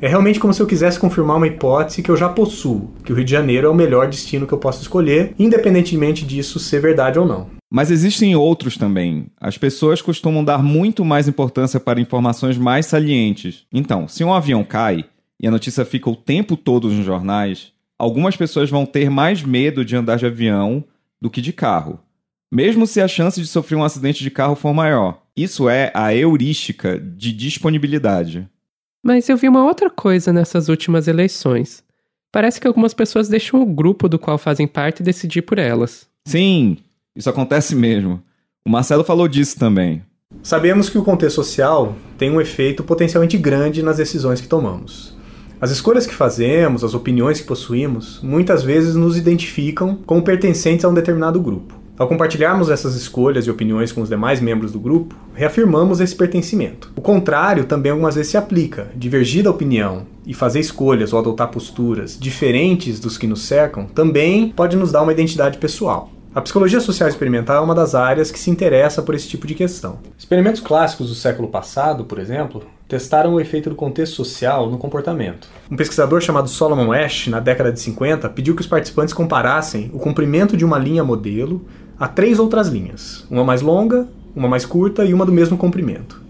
É 0.00 0.08
realmente 0.08 0.38
como 0.38 0.52
se 0.52 0.60
eu 0.60 0.66
quisesse 0.66 0.98
confirmar 0.98 1.38
uma 1.38 1.46
hipótese 1.46 2.02
que 2.02 2.10
eu 2.10 2.16
já 2.16 2.28
possuo, 2.28 2.92
que 3.02 3.12
o 3.12 3.16
Rio 3.16 3.24
de 3.24 3.30
Janeiro 3.30 3.66
é 3.66 3.70
o 3.70 3.74
melhor 3.74 4.08
destino 4.08 4.46
que 4.46 4.52
eu 4.52 4.58
posso 4.58 4.82
escolher, 4.82 5.34
independentemente 5.38 6.24
disso 6.24 6.58
ser 6.58 6.80
verdade 6.80 7.18
ou 7.18 7.26
não. 7.26 7.48
Mas 7.70 7.90
existem 7.90 8.36
outros 8.36 8.76
também. 8.76 9.26
As 9.40 9.56
pessoas 9.56 10.02
costumam 10.02 10.44
dar 10.44 10.62
muito 10.62 11.04
mais 11.04 11.26
importância 11.26 11.80
para 11.80 12.00
informações 12.00 12.58
mais 12.58 12.86
salientes. 12.86 13.64
Então, 13.72 14.06
se 14.06 14.22
um 14.22 14.32
avião 14.32 14.62
cai 14.62 15.04
e 15.40 15.48
a 15.48 15.50
notícia 15.50 15.84
fica 15.84 16.10
o 16.10 16.16
tempo 16.16 16.56
todo 16.56 16.88
nos 16.88 17.04
jornais, 17.04 17.72
algumas 17.98 18.36
pessoas 18.36 18.68
vão 18.68 18.84
ter 18.84 19.10
mais 19.10 19.42
medo 19.42 19.84
de 19.84 19.96
andar 19.96 20.16
de 20.16 20.26
avião 20.26 20.84
do 21.20 21.30
que 21.30 21.40
de 21.40 21.52
carro, 21.52 21.98
mesmo 22.52 22.86
se 22.86 23.00
a 23.00 23.08
chance 23.08 23.40
de 23.40 23.46
sofrer 23.46 23.76
um 23.76 23.84
acidente 23.84 24.22
de 24.22 24.30
carro 24.30 24.54
for 24.54 24.72
maior. 24.72 25.22
Isso 25.36 25.68
é 25.68 25.90
a 25.94 26.14
heurística 26.14 26.98
de 26.98 27.32
disponibilidade. 27.32 28.48
Mas 29.06 29.28
eu 29.28 29.36
vi 29.36 29.48
uma 29.48 29.64
outra 29.64 29.88
coisa 29.88 30.32
nessas 30.32 30.68
últimas 30.68 31.06
eleições. 31.06 31.80
Parece 32.32 32.60
que 32.60 32.66
algumas 32.66 32.92
pessoas 32.92 33.28
deixam 33.28 33.62
o 33.62 33.64
grupo 33.64 34.08
do 34.08 34.18
qual 34.18 34.36
fazem 34.36 34.66
parte 34.66 35.00
decidir 35.00 35.42
por 35.42 35.60
elas. 35.60 36.08
Sim, 36.26 36.78
isso 37.14 37.30
acontece 37.30 37.76
mesmo. 37.76 38.20
O 38.66 38.68
Marcelo 38.68 39.04
falou 39.04 39.28
disso 39.28 39.60
também. 39.60 40.02
Sabemos 40.42 40.88
que 40.88 40.98
o 40.98 41.04
contexto 41.04 41.36
social 41.36 41.94
tem 42.18 42.32
um 42.32 42.40
efeito 42.40 42.82
potencialmente 42.82 43.38
grande 43.38 43.80
nas 43.80 43.98
decisões 43.98 44.40
que 44.40 44.48
tomamos. 44.48 45.16
As 45.60 45.70
escolhas 45.70 46.04
que 46.04 46.12
fazemos, 46.12 46.82
as 46.82 46.92
opiniões 46.92 47.40
que 47.40 47.46
possuímos, 47.46 48.20
muitas 48.24 48.64
vezes 48.64 48.96
nos 48.96 49.16
identificam 49.16 50.00
como 50.04 50.24
pertencentes 50.24 50.84
a 50.84 50.88
um 50.88 50.94
determinado 50.94 51.40
grupo. 51.40 51.85
Ao 51.98 52.06
compartilharmos 52.06 52.68
essas 52.68 52.94
escolhas 52.94 53.46
e 53.46 53.50
opiniões 53.50 53.90
com 53.90 54.02
os 54.02 54.10
demais 54.10 54.38
membros 54.38 54.70
do 54.70 54.78
grupo, 54.78 55.16
reafirmamos 55.32 55.98
esse 55.98 56.14
pertencimento. 56.14 56.92
O 56.94 57.00
contrário 57.00 57.64
também 57.64 57.90
algumas 57.90 58.16
vezes 58.16 58.32
se 58.32 58.36
aplica. 58.36 58.88
Divergir 58.94 59.42
da 59.42 59.50
opinião 59.50 60.02
e 60.26 60.34
fazer 60.34 60.60
escolhas 60.60 61.14
ou 61.14 61.18
adotar 61.18 61.48
posturas 61.48 62.18
diferentes 62.20 63.00
dos 63.00 63.16
que 63.16 63.26
nos 63.26 63.44
cercam 63.44 63.86
também 63.86 64.50
pode 64.50 64.76
nos 64.76 64.92
dar 64.92 65.00
uma 65.00 65.12
identidade 65.12 65.56
pessoal. 65.56 66.10
A 66.34 66.42
psicologia 66.42 66.80
social 66.80 67.08
experimental 67.08 67.62
é 67.62 67.64
uma 67.64 67.74
das 67.74 67.94
áreas 67.94 68.30
que 68.30 68.38
se 68.38 68.50
interessa 68.50 69.00
por 69.00 69.14
esse 69.14 69.26
tipo 69.26 69.46
de 69.46 69.54
questão. 69.54 70.00
Experimentos 70.18 70.60
clássicos 70.60 71.08
do 71.08 71.14
século 71.14 71.48
passado, 71.48 72.04
por 72.04 72.18
exemplo, 72.18 72.62
testaram 72.86 73.32
o 73.32 73.40
efeito 73.40 73.70
do 73.70 73.74
contexto 73.74 74.16
social 74.16 74.68
no 74.68 74.76
comportamento. 74.76 75.48
Um 75.70 75.76
pesquisador 75.76 76.20
chamado 76.20 76.46
Solomon 76.46 76.92
Ash, 76.92 77.28
na 77.28 77.40
década 77.40 77.72
de 77.72 77.80
50, 77.80 78.28
pediu 78.28 78.54
que 78.54 78.60
os 78.60 78.66
participantes 78.66 79.14
comparassem 79.14 79.90
o 79.94 79.98
comprimento 79.98 80.58
de 80.58 80.64
uma 80.66 80.78
linha 80.78 81.02
modelo 81.02 81.64
a 81.98 82.06
três 82.06 82.38
outras 82.38 82.68
linhas, 82.68 83.26
uma 83.30 83.44
mais 83.44 83.62
longa, 83.62 84.08
uma 84.34 84.48
mais 84.48 84.66
curta 84.66 85.04
e 85.04 85.14
uma 85.14 85.24
do 85.24 85.32
mesmo 85.32 85.56
comprimento. 85.56 86.22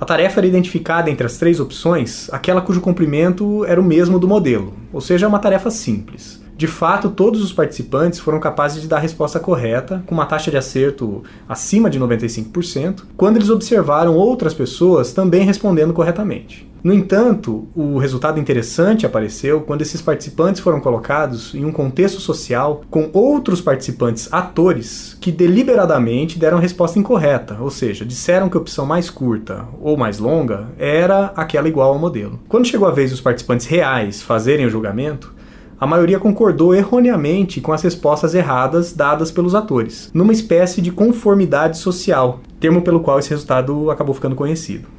A 0.00 0.04
tarefa 0.04 0.40
era 0.40 0.46
identificada 0.46 1.10
entre 1.10 1.26
as 1.26 1.38
três 1.38 1.58
opções 1.58 2.28
aquela 2.30 2.60
cujo 2.60 2.80
comprimento 2.80 3.64
era 3.64 3.80
o 3.80 3.84
mesmo 3.84 4.18
do 4.18 4.28
modelo, 4.28 4.74
ou 4.92 5.00
seja, 5.00 5.28
uma 5.28 5.38
tarefa 5.38 5.70
simples. 5.70 6.44
De 6.56 6.66
fato, 6.66 7.10
todos 7.10 7.42
os 7.42 7.52
participantes 7.52 8.18
foram 8.18 8.40
capazes 8.40 8.80
de 8.80 8.88
dar 8.88 8.96
a 8.96 9.00
resposta 9.00 9.38
correta, 9.38 10.02
com 10.06 10.14
uma 10.14 10.24
taxa 10.24 10.50
de 10.50 10.56
acerto 10.56 11.22
acima 11.48 11.90
de 11.90 12.00
95%, 12.00 13.02
quando 13.16 13.36
eles 13.36 13.50
observaram 13.50 14.16
outras 14.16 14.54
pessoas 14.54 15.12
também 15.12 15.44
respondendo 15.44 15.92
corretamente. 15.92 16.66
No 16.86 16.94
entanto, 16.94 17.66
o 17.74 17.98
resultado 17.98 18.38
interessante 18.38 19.04
apareceu 19.04 19.60
quando 19.62 19.82
esses 19.82 20.00
participantes 20.00 20.60
foram 20.60 20.78
colocados 20.78 21.52
em 21.52 21.64
um 21.64 21.72
contexto 21.72 22.20
social 22.20 22.82
com 22.88 23.10
outros 23.12 23.60
participantes 23.60 24.32
atores 24.32 25.18
que 25.20 25.32
deliberadamente 25.32 26.38
deram 26.38 26.60
resposta 26.60 26.96
incorreta, 26.96 27.56
ou 27.60 27.70
seja, 27.70 28.04
disseram 28.04 28.48
que 28.48 28.56
a 28.56 28.60
opção 28.60 28.86
mais 28.86 29.10
curta 29.10 29.66
ou 29.80 29.96
mais 29.96 30.20
longa 30.20 30.68
era 30.78 31.32
aquela 31.34 31.66
igual 31.66 31.92
ao 31.92 31.98
modelo. 31.98 32.38
Quando 32.48 32.68
chegou 32.68 32.86
a 32.86 32.92
vez 32.92 33.10
dos 33.10 33.20
participantes 33.20 33.66
reais 33.66 34.22
fazerem 34.22 34.64
o 34.64 34.70
julgamento, 34.70 35.34
a 35.80 35.88
maioria 35.88 36.20
concordou 36.20 36.72
erroneamente 36.72 37.60
com 37.60 37.72
as 37.72 37.82
respostas 37.82 38.32
erradas 38.32 38.92
dadas 38.92 39.32
pelos 39.32 39.56
atores, 39.56 40.08
numa 40.14 40.32
espécie 40.32 40.80
de 40.80 40.92
conformidade 40.92 41.78
social, 41.78 42.38
termo 42.60 42.80
pelo 42.80 43.00
qual 43.00 43.18
esse 43.18 43.30
resultado 43.30 43.90
acabou 43.90 44.14
ficando 44.14 44.36
conhecido. 44.36 44.94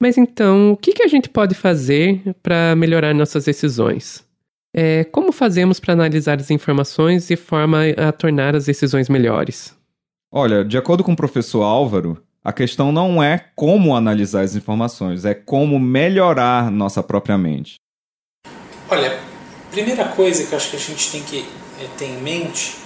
Mas 0.00 0.16
então, 0.16 0.72
o 0.72 0.76
que, 0.76 0.92
que 0.92 1.02
a 1.02 1.08
gente 1.08 1.28
pode 1.28 1.54
fazer 1.54 2.22
para 2.42 2.74
melhorar 2.74 3.14
nossas 3.14 3.44
decisões? 3.44 4.24
É, 4.74 5.04
como 5.04 5.30
fazemos 5.30 5.78
para 5.78 5.92
analisar 5.92 6.40
as 6.40 6.50
informações 6.50 7.26
de 7.26 7.36
forma 7.36 7.82
a 7.96 8.10
tornar 8.10 8.56
as 8.56 8.64
decisões 8.64 9.10
melhores? 9.10 9.76
Olha, 10.32 10.64
de 10.64 10.78
acordo 10.78 11.04
com 11.04 11.12
o 11.12 11.16
professor 11.16 11.62
Álvaro, 11.62 12.16
a 12.42 12.52
questão 12.52 12.90
não 12.90 13.22
é 13.22 13.44
como 13.54 13.94
analisar 13.94 14.42
as 14.42 14.54
informações, 14.54 15.26
é 15.26 15.34
como 15.34 15.78
melhorar 15.78 16.70
nossa 16.70 17.02
própria 17.02 17.36
mente. 17.36 17.74
Olha, 18.88 19.18
primeira 19.70 20.08
coisa 20.08 20.46
que 20.46 20.52
eu 20.52 20.56
acho 20.56 20.70
que 20.70 20.76
a 20.76 20.80
gente 20.80 21.10
tem 21.12 21.22
que 21.22 21.44
é, 21.80 21.86
ter 21.98 22.06
em 22.06 22.22
mente 22.22 22.76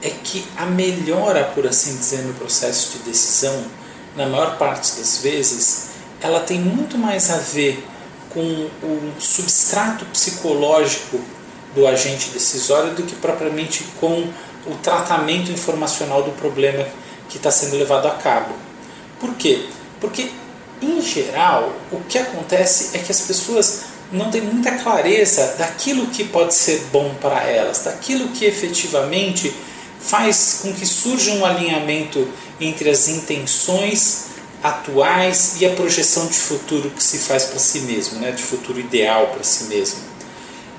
é 0.00 0.10
que 0.10 0.44
a 0.56 0.66
melhora, 0.66 1.44
por 1.44 1.66
assim 1.66 1.96
dizer, 1.96 2.22
no 2.22 2.34
processo 2.34 2.98
de 2.98 3.04
decisão, 3.04 3.64
na 4.16 4.26
maior 4.28 4.58
parte 4.58 4.96
das 4.96 5.22
vezes, 5.22 5.92
ela 6.22 6.40
tem 6.40 6.60
muito 6.60 6.96
mais 6.96 7.30
a 7.30 7.38
ver 7.38 7.84
com 8.30 8.40
o 8.40 9.12
substrato 9.18 10.04
psicológico 10.06 11.20
do 11.74 11.86
agente 11.86 12.30
decisório 12.30 12.94
do 12.94 13.02
que 13.02 13.14
propriamente 13.16 13.84
com 14.00 14.28
o 14.66 14.74
tratamento 14.82 15.50
informacional 15.50 16.22
do 16.22 16.30
problema 16.32 16.86
que 17.28 17.36
está 17.36 17.50
sendo 17.50 17.76
levado 17.76 18.06
a 18.06 18.12
cabo. 18.12 18.54
Por 19.18 19.34
quê? 19.34 19.66
Porque, 20.00 20.30
em 20.80 21.00
geral, 21.00 21.72
o 21.90 22.00
que 22.00 22.18
acontece 22.18 22.96
é 22.96 23.00
que 23.00 23.10
as 23.10 23.22
pessoas 23.22 23.82
não 24.12 24.30
têm 24.30 24.42
muita 24.42 24.72
clareza 24.72 25.54
daquilo 25.58 26.06
que 26.06 26.24
pode 26.24 26.54
ser 26.54 26.82
bom 26.92 27.14
para 27.20 27.42
elas, 27.44 27.80
daquilo 27.80 28.28
que 28.28 28.44
efetivamente 28.44 29.54
faz 29.98 30.60
com 30.62 30.72
que 30.72 30.84
surja 30.84 31.32
um 31.32 31.44
alinhamento 31.44 32.28
entre 32.60 32.90
as 32.90 33.08
intenções 33.08 34.31
atuais 34.62 35.60
e 35.60 35.66
a 35.66 35.70
projeção 35.70 36.26
de 36.26 36.34
futuro 36.34 36.90
que 36.90 37.02
se 37.02 37.18
faz 37.18 37.44
para 37.44 37.58
si 37.58 37.80
mesmo, 37.80 38.20
né, 38.20 38.30
de 38.30 38.42
futuro 38.42 38.78
ideal 38.78 39.28
para 39.28 39.42
si 39.42 39.64
mesmo. 39.64 39.98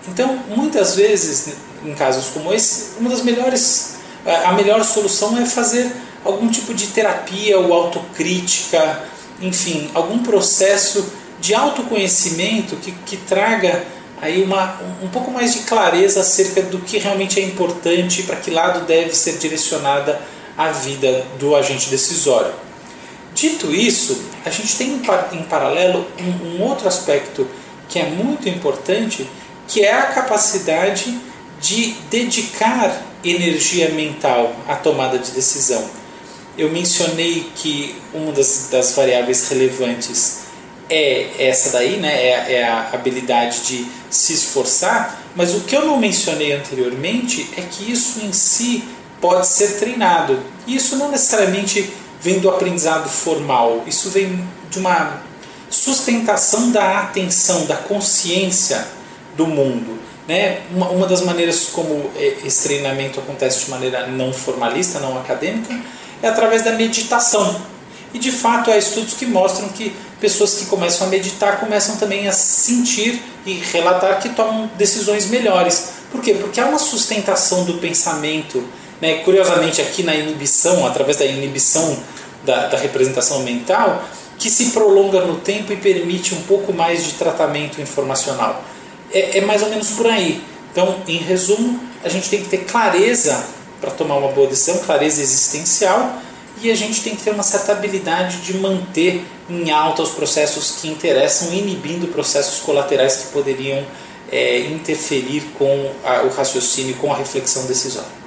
Então, 0.07 0.39
muitas 0.47 0.95
vezes, 0.95 1.53
em 1.83 1.93
casos 1.93 2.27
como 2.29 2.53
esse, 2.53 2.97
uma 2.99 3.09
das 3.09 3.21
melhores, 3.21 3.95
a 4.25 4.53
melhor 4.53 4.83
solução 4.83 5.37
é 5.37 5.45
fazer 5.45 5.91
algum 6.23 6.49
tipo 6.49 6.73
de 6.73 6.87
terapia 6.87 7.59
ou 7.59 7.73
autocrítica, 7.73 9.03
enfim, 9.41 9.89
algum 9.93 10.19
processo 10.19 11.05
de 11.39 11.53
autoconhecimento 11.53 12.77
que, 12.77 12.91
que 12.91 13.17
traga 13.17 13.83
aí 14.21 14.41
uma, 14.41 14.79
um 15.01 15.09
pouco 15.09 15.29
mais 15.31 15.53
de 15.53 15.59
clareza 15.63 16.21
acerca 16.21 16.61
do 16.61 16.79
que 16.79 16.97
realmente 16.97 17.39
é 17.39 17.43
importante 17.43 18.21
e 18.21 18.23
para 18.23 18.37
que 18.37 18.49
lado 18.49 18.85
deve 18.85 19.13
ser 19.13 19.37
direcionada 19.37 20.21
a 20.57 20.69
vida 20.69 21.25
do 21.37 21.55
agente 21.55 21.89
decisório. 21.89 22.53
Dito 23.33 23.73
isso, 23.73 24.25
a 24.45 24.49
gente 24.49 24.75
tem 24.77 25.01
em 25.31 25.43
paralelo 25.43 26.05
um, 26.19 26.57
um 26.57 26.61
outro 26.63 26.87
aspecto 26.87 27.47
que 27.89 27.99
é 27.99 28.05
muito 28.05 28.47
importante, 28.47 29.27
que 29.67 29.81
é 29.81 29.93
a 29.93 30.03
capacidade 30.07 31.17
de 31.59 31.95
dedicar 32.09 33.01
energia 33.23 33.89
mental 33.89 34.53
à 34.67 34.75
tomada 34.75 35.17
de 35.17 35.31
decisão. 35.31 35.83
Eu 36.57 36.69
mencionei 36.69 37.49
que 37.55 37.95
uma 38.13 38.31
das, 38.31 38.67
das 38.69 38.93
variáveis 38.93 39.47
relevantes 39.49 40.43
é 40.89 41.47
essa 41.47 41.71
daí, 41.71 41.97
né? 41.97 42.13
É, 42.13 42.53
é, 42.53 42.63
a 42.63 42.89
habilidade 42.93 43.61
de 43.61 43.87
se 44.09 44.33
esforçar, 44.33 45.23
mas 45.35 45.55
o 45.55 45.61
que 45.61 45.75
eu 45.75 45.85
não 45.85 45.97
mencionei 45.97 46.51
anteriormente 46.51 47.49
é 47.57 47.61
que 47.61 47.91
isso 47.91 48.19
em 48.23 48.33
si 48.33 48.83
pode 49.19 49.47
ser 49.47 49.79
treinado. 49.79 50.39
Isso 50.67 50.97
não 50.97 51.09
necessariamente 51.09 51.91
vem 52.23 52.39
do 52.39 52.49
aprendizado 52.49 53.09
formal, 53.09 53.83
isso 53.85 54.09
vem 54.09 54.47
de 54.69 54.79
uma 54.79 55.21
sustentação 55.69 56.71
da 56.71 56.99
atenção, 56.99 57.65
da 57.65 57.75
consciência 57.75 58.87
do 59.35 59.45
mundo. 59.45 59.99
Né? 60.25 60.61
Uma, 60.71 60.89
uma 60.89 61.05
das 61.05 61.21
maneiras 61.21 61.65
como 61.65 62.09
é, 62.15 62.37
esse 62.45 62.63
treinamento 62.63 63.19
acontece 63.19 63.65
de 63.65 63.71
maneira 63.71 64.07
não 64.07 64.31
formalista, 64.31 64.99
não 64.99 65.19
acadêmica, 65.19 65.77
é 66.21 66.27
através 66.29 66.63
da 66.63 66.71
meditação. 66.71 67.61
E 68.13 68.19
de 68.19 68.31
fato 68.31 68.71
há 68.71 68.77
estudos 68.77 69.15
que 69.15 69.25
mostram 69.25 69.67
que 69.69 69.93
pessoas 70.21 70.53
que 70.53 70.67
começam 70.67 71.07
a 71.07 71.09
meditar 71.09 71.59
começam 71.59 71.97
também 71.97 72.27
a 72.27 72.31
sentir 72.31 73.21
e 73.45 73.55
relatar 73.55 74.21
que 74.21 74.29
tomam 74.29 74.69
decisões 74.77 75.25
melhores. 75.25 75.89
Por 76.09 76.21
quê? 76.21 76.35
Porque 76.35 76.61
há 76.61 76.67
uma 76.67 76.79
sustentação 76.79 77.65
do 77.65 77.73
pensamento. 77.79 78.63
Né? 79.01 79.15
Curiosamente, 79.19 79.81
aqui 79.81 80.03
na 80.03 80.15
inibição, 80.15 80.85
através 80.85 81.17
da 81.17 81.25
inibição 81.25 81.97
da, 82.45 82.67
da 82.67 82.77
representação 82.77 83.41
mental, 83.41 84.03
que 84.37 84.49
se 84.49 84.71
prolonga 84.71 85.21
no 85.21 85.37
tempo 85.37 85.71
e 85.71 85.77
permite 85.77 86.33
um 86.35 86.41
pouco 86.41 86.73
mais 86.73 87.05
de 87.05 87.13
tratamento 87.13 87.81
informacional. 87.81 88.63
É, 89.11 89.37
é 89.37 89.41
mais 89.41 89.61
ou 89.61 89.69
menos 89.69 89.91
por 89.91 90.07
aí. 90.07 90.43
Então, 90.71 90.97
em 91.07 91.17
resumo, 91.17 91.79
a 92.03 92.09
gente 92.09 92.29
tem 92.29 92.41
que 92.41 92.49
ter 92.49 92.65
clareza 92.65 93.45
para 93.79 93.91
tomar 93.91 94.15
uma 94.15 94.29
boa 94.29 94.47
decisão, 94.47 94.79
clareza 94.79 95.21
existencial, 95.21 96.17
e 96.61 96.71
a 96.71 96.75
gente 96.75 97.01
tem 97.01 97.15
que 97.15 97.21
ter 97.21 97.31
uma 97.31 97.43
certa 97.43 97.73
habilidade 97.73 98.37
de 98.37 98.57
manter 98.57 99.25
em 99.49 99.71
alta 99.71 100.01
os 100.01 100.11
processos 100.11 100.79
que 100.79 100.87
interessam, 100.87 101.53
inibindo 101.53 102.07
processos 102.07 102.59
colaterais 102.59 103.17
que 103.17 103.27
poderiam 103.33 103.83
é, 104.31 104.59
interferir 104.59 105.41
com 105.57 105.91
a, 106.03 106.23
o 106.23 106.29
raciocínio, 106.29 106.95
com 106.95 107.11
a 107.11 107.17
reflexão 107.17 107.65
decisória. 107.65 108.22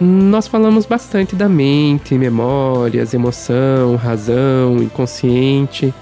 Nós 0.00 0.46
falamos 0.46 0.86
bastante 0.86 1.34
da 1.34 1.48
mente, 1.48 2.14
memórias, 2.14 3.14
emoção, 3.14 3.96
razão, 3.96 4.76
inconsciente, 4.80 5.92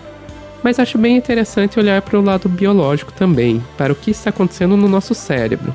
mas 0.62 0.78
acho 0.78 0.98
bem 0.98 1.16
interessante 1.16 1.78
olhar 1.78 2.02
para 2.02 2.18
o 2.18 2.22
lado 2.22 2.48
biológico 2.48 3.12
também, 3.12 3.62
para 3.78 3.92
o 3.92 3.96
que 3.96 4.10
está 4.10 4.30
acontecendo 4.30 4.76
no 4.76 4.86
nosso 4.86 5.14
cérebro. 5.14 5.74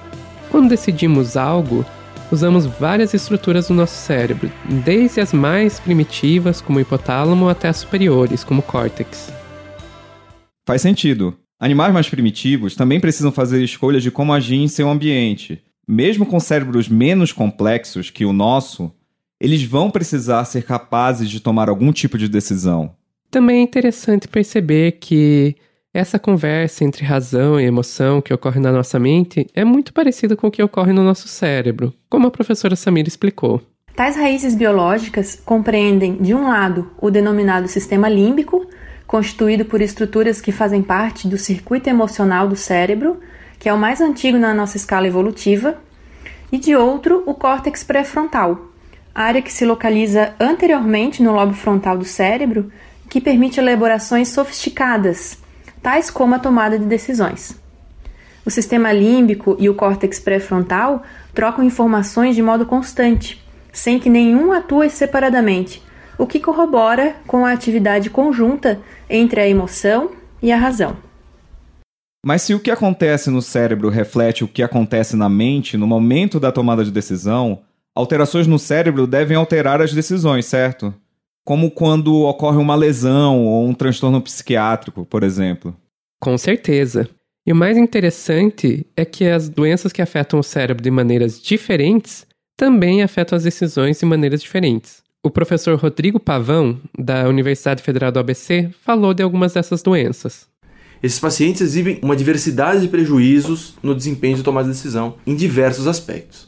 Quando 0.51 0.69
decidimos 0.69 1.35
algo, 1.35 1.83
usamos 2.31 2.65
várias 2.65 3.13
estruturas 3.13 3.69
do 3.69 3.73
nosso 3.73 3.95
cérebro, 3.95 4.51
desde 4.83 5.19
as 5.19 5.33
mais 5.33 5.79
primitivas, 5.79 6.61
como 6.61 6.77
o 6.77 6.81
hipotálamo, 6.81 7.49
até 7.49 7.69
as 7.69 7.77
superiores, 7.77 8.43
como 8.43 8.59
o 8.59 8.63
córtex. 8.63 9.31
Faz 10.67 10.81
sentido. 10.81 11.35
Animais 11.59 11.93
mais 11.93 12.09
primitivos 12.09 12.75
também 12.75 12.99
precisam 12.99 13.31
fazer 13.31 13.63
escolhas 13.63 14.03
de 14.03 14.11
como 14.11 14.33
agir 14.33 14.57
em 14.57 14.67
seu 14.67 14.89
ambiente. 14.89 15.61
Mesmo 15.91 16.25
com 16.25 16.39
cérebros 16.39 16.87
menos 16.87 17.33
complexos 17.33 18.09
que 18.09 18.23
o 18.23 18.31
nosso, 18.31 18.89
eles 19.37 19.61
vão 19.61 19.91
precisar 19.91 20.45
ser 20.45 20.63
capazes 20.63 21.29
de 21.29 21.41
tomar 21.41 21.67
algum 21.67 21.91
tipo 21.91 22.17
de 22.17 22.29
decisão. 22.29 22.95
Também 23.29 23.59
é 23.59 23.61
interessante 23.61 24.25
perceber 24.25 24.93
que 25.01 25.53
essa 25.93 26.17
conversa 26.17 26.85
entre 26.85 27.03
razão 27.03 27.59
e 27.59 27.65
emoção 27.65 28.21
que 28.21 28.33
ocorre 28.33 28.61
na 28.61 28.71
nossa 28.71 28.97
mente 28.97 29.45
é 29.53 29.65
muito 29.65 29.91
parecida 29.91 30.33
com 30.37 30.47
o 30.47 30.51
que 30.51 30.63
ocorre 30.63 30.93
no 30.93 31.03
nosso 31.03 31.27
cérebro, 31.27 31.93
como 32.09 32.25
a 32.25 32.31
professora 32.31 32.77
Samira 32.77 33.09
explicou. 33.09 33.61
Tais 33.93 34.15
raízes 34.15 34.55
biológicas 34.55 35.41
compreendem, 35.43 36.15
de 36.21 36.33
um 36.33 36.47
lado, 36.47 36.89
o 37.01 37.11
denominado 37.11 37.67
sistema 37.67 38.07
límbico, 38.07 38.65
constituído 39.05 39.65
por 39.65 39.81
estruturas 39.81 40.39
que 40.39 40.53
fazem 40.53 40.81
parte 40.81 41.27
do 41.27 41.37
circuito 41.37 41.89
emocional 41.89 42.47
do 42.47 42.55
cérebro, 42.55 43.19
que 43.61 43.69
é 43.69 43.73
o 43.73 43.77
mais 43.77 44.01
antigo 44.01 44.39
na 44.39 44.55
nossa 44.55 44.75
escala 44.75 45.05
evolutiva, 45.05 45.77
e 46.51 46.57
de 46.57 46.75
outro, 46.75 47.21
o 47.27 47.35
córtex 47.35 47.83
pré-frontal, 47.83 48.59
área 49.13 49.39
que 49.39 49.53
se 49.53 49.65
localiza 49.65 50.33
anteriormente 50.39 51.21
no 51.21 51.31
lobo 51.31 51.53
frontal 51.53 51.95
do 51.95 52.03
cérebro, 52.03 52.71
que 53.07 53.21
permite 53.21 53.59
elaborações 53.59 54.29
sofisticadas, 54.29 55.37
tais 55.79 56.09
como 56.09 56.33
a 56.33 56.39
tomada 56.39 56.79
de 56.79 56.85
decisões. 56.85 57.55
O 58.43 58.49
sistema 58.49 58.91
límbico 58.91 59.55
e 59.59 59.69
o 59.69 59.75
córtex 59.75 60.19
pré-frontal 60.19 61.03
trocam 61.31 61.63
informações 61.63 62.35
de 62.35 62.41
modo 62.41 62.65
constante, 62.65 63.45
sem 63.71 63.99
que 63.99 64.09
nenhum 64.09 64.51
atue 64.51 64.89
separadamente, 64.89 65.83
o 66.17 66.25
que 66.25 66.39
corrobora 66.39 67.15
com 67.27 67.45
a 67.45 67.51
atividade 67.51 68.09
conjunta 68.09 68.79
entre 69.07 69.39
a 69.39 69.47
emoção 69.47 70.09
e 70.41 70.51
a 70.51 70.57
razão. 70.57 71.10
Mas 72.25 72.43
se 72.43 72.53
o 72.53 72.59
que 72.59 72.69
acontece 72.69 73.29
no 73.29 73.41
cérebro 73.41 73.89
reflete 73.89 74.43
o 74.43 74.47
que 74.47 74.61
acontece 74.61 75.15
na 75.15 75.27
mente 75.27 75.77
no 75.77 75.87
momento 75.87 76.39
da 76.39 76.51
tomada 76.51 76.83
de 76.83 76.91
decisão, 76.91 77.61
alterações 77.95 78.45
no 78.45 78.59
cérebro 78.59 79.07
devem 79.07 79.35
alterar 79.35 79.81
as 79.81 79.93
decisões, 79.93 80.45
certo? 80.45 80.93
como 81.43 81.71
quando 81.71 82.21
ocorre 82.21 82.57
uma 82.57 82.75
lesão 82.75 83.45
ou 83.45 83.67
um 83.67 83.73
transtorno 83.73 84.21
psiquiátrico, 84.21 85.05
por 85.05 85.23
exemplo. 85.23 85.75
Com 86.19 86.37
certeza. 86.37 87.09
E 87.45 87.51
o 87.51 87.55
mais 87.55 87.77
interessante 87.77 88.85
é 88.95 89.03
que 89.03 89.25
as 89.25 89.49
doenças 89.49 89.91
que 89.91 90.01
afetam 90.01 90.39
o 90.39 90.43
cérebro 90.43 90.83
de 90.83 90.91
maneiras 90.91 91.41
diferentes 91.41 92.27
também 92.55 93.01
afetam 93.01 93.35
as 93.35 93.43
decisões 93.43 93.99
de 93.99 94.05
maneiras 94.05 94.41
diferentes. 94.41 95.01
O 95.23 95.31
professor 95.31 95.77
Rodrigo 95.77 96.19
Pavão, 96.19 96.79
da 96.97 97.27
Universidade 97.27 97.81
Federal 97.81 98.11
do 98.11 98.19
ABC, 98.19 98.69
falou 98.83 99.13
de 99.13 99.23
algumas 99.23 99.53
dessas 99.53 99.81
doenças. 99.81 100.47
Esses 101.03 101.19
pacientes 101.19 101.61
exibem 101.61 101.97
uma 102.01 102.15
diversidade 102.15 102.81
de 102.81 102.87
prejuízos 102.87 103.73
no 103.81 103.95
desempenho 103.95 104.37
de 104.37 104.43
tomada 104.43 104.67
de 104.67 104.75
decisão 104.75 105.15
em 105.25 105.35
diversos 105.35 105.87
aspectos. 105.87 106.47